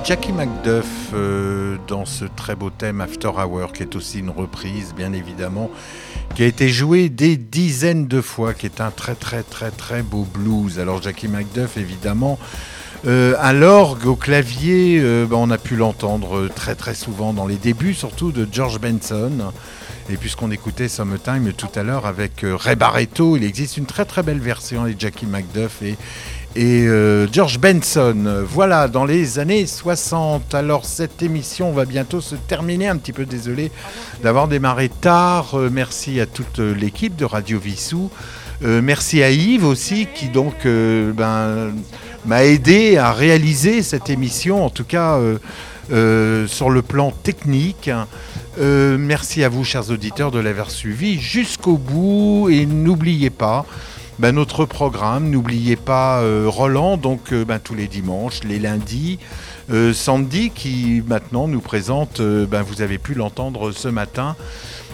Jackie 0.03 0.33
McDuff 0.33 1.11
euh, 1.13 1.77
dans 1.87 2.03
ce 2.03 2.25
très 2.25 2.55
beau 2.55 2.69
thème 2.69 2.99
After 2.99 3.29
Hour, 3.29 3.71
qui 3.71 3.83
est 3.83 3.95
aussi 3.95 4.19
une 4.19 4.31
reprise, 4.31 4.93
bien 4.93 5.13
évidemment, 5.13 5.71
qui 6.35 6.43
a 6.43 6.45
été 6.45 6.67
joué 6.67 7.07
des 7.07 7.37
dizaines 7.37 8.07
de 8.07 8.19
fois, 8.19 8.53
qui 8.53 8.65
est 8.65 8.81
un 8.81 8.91
très 8.91 9.15
très 9.15 9.43
très 9.43 9.71
très 9.71 10.01
beau 10.01 10.27
blues. 10.33 10.77
Alors 10.77 11.01
Jackie 11.01 11.29
McDuff, 11.29 11.77
évidemment, 11.77 12.37
euh, 13.05 13.35
à 13.39 13.53
l'orgue, 13.53 14.05
au 14.05 14.17
clavier, 14.17 14.99
euh, 14.99 15.25
ben, 15.25 15.37
on 15.37 15.49
a 15.51 15.57
pu 15.57 15.77
l'entendre 15.77 16.49
très 16.53 16.75
très 16.75 16.95
souvent 16.95 17.31
dans 17.31 17.47
les 17.47 17.57
débuts, 17.57 17.93
surtout 17.93 18.33
de 18.33 18.45
George 18.51 18.81
Benson. 18.81 19.53
Et 20.09 20.17
puisqu'on 20.17 20.51
écoutait 20.51 20.89
Summertime 20.89 21.53
tout 21.53 21.69
à 21.75 21.83
l'heure 21.83 22.05
avec 22.05 22.43
Ray 22.43 22.75
Barretto, 22.75 23.37
il 23.37 23.45
existe 23.45 23.77
une 23.77 23.85
très 23.85 24.03
très 24.03 24.21
belle 24.21 24.39
version 24.39 24.83
de 24.83 24.93
Jackie 24.99 25.25
McDuff 25.25 25.81
et, 25.81 25.95
et 26.55 26.87
euh, 26.87 27.27
George 27.31 27.59
Benson. 27.59 28.43
Voilà, 28.47 28.87
dans 28.87 29.05
les 29.05 29.39
années 29.39 29.65
60. 29.65 30.53
Alors 30.53 30.85
cette 30.85 31.21
émission 31.23 31.71
va 31.71 31.85
bientôt 31.85 32.21
se 32.21 32.35
terminer. 32.35 32.87
Un 32.87 32.97
petit 32.97 33.13
peu 33.13 33.25
désolé 33.25 33.71
d'avoir 34.21 34.47
démarré 34.47 34.89
tard. 34.89 35.55
Euh, 35.55 35.69
merci 35.71 36.19
à 36.19 36.25
toute 36.25 36.59
l'équipe 36.59 37.15
de 37.15 37.25
Radio 37.25 37.59
Vissou. 37.59 38.11
Euh, 38.63 38.81
merci 38.83 39.23
à 39.23 39.31
Yves 39.31 39.65
aussi 39.65 40.07
qui 40.13 40.29
donc 40.29 40.65
ben, 40.65 41.73
m'a 42.25 42.43
aidé 42.43 42.97
à 42.97 43.11
réaliser 43.11 43.81
cette 43.81 44.09
émission, 44.09 44.63
en 44.63 44.69
tout 44.69 44.85
cas 44.85 45.19
sur 45.89 46.69
le 46.69 46.81
plan 46.81 47.11
technique. 47.11 47.89
merci 48.57 49.43
à 49.43 49.49
vous, 49.49 49.63
chers 49.63 49.89
auditeurs, 49.89 50.31
de 50.31 50.39
l'avoir 50.39 50.71
suivi 50.71 51.19
jusqu'au 51.19 51.77
bout. 51.77 52.47
Et 52.49 52.65
n'oubliez 52.65 53.31
pas, 53.31 53.65
ben, 54.19 54.33
notre 54.33 54.65
programme. 54.65 55.29
N'oubliez 55.29 55.75
pas 55.75 56.21
euh, 56.21 56.45
Roland, 56.47 56.97
donc 56.97 57.33
euh, 57.33 57.45
ben, 57.45 57.59
tous 57.59 57.75
les 57.75 57.87
dimanches, 57.87 58.43
les 58.43 58.59
lundis. 58.59 59.19
Euh, 59.71 59.93
Sandy 59.93 60.51
qui 60.51 61.01
maintenant 61.07 61.47
nous 61.47 61.61
présente, 61.61 62.21
ben, 62.21 62.61
vous 62.61 62.81
avez 62.81 62.97
pu 62.97 63.13
l'entendre 63.13 63.71
ce 63.71 63.87
matin, 63.87 64.35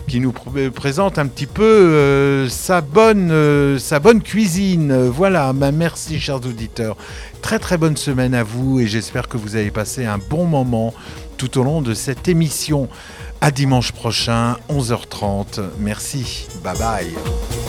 qui 0.07 0.19
nous 0.19 0.31
présente 0.31 1.19
un 1.19 1.27
petit 1.27 1.47
peu 1.47 2.47
sa, 2.49 2.81
bonne, 2.81 3.77
sa 3.79 3.99
bonne 3.99 4.21
cuisine. 4.21 5.07
Voilà, 5.07 5.53
merci 5.53 6.19
chers 6.19 6.37
auditeurs. 6.37 6.97
Très 7.41 7.59
très 7.59 7.77
bonne 7.77 7.97
semaine 7.97 8.33
à 8.33 8.43
vous 8.43 8.79
et 8.79 8.87
j'espère 8.87 9.27
que 9.27 9.37
vous 9.37 9.55
avez 9.55 9.71
passé 9.71 10.05
un 10.05 10.17
bon 10.17 10.45
moment 10.45 10.93
tout 11.37 11.59
au 11.59 11.63
long 11.63 11.81
de 11.81 11.93
cette 11.93 12.27
émission. 12.27 12.89
À 13.41 13.51
dimanche 13.51 13.91
prochain, 13.91 14.57
11h30. 14.69 15.61
Merci. 15.79 16.47
Bye 16.63 16.77
bye. 16.77 17.68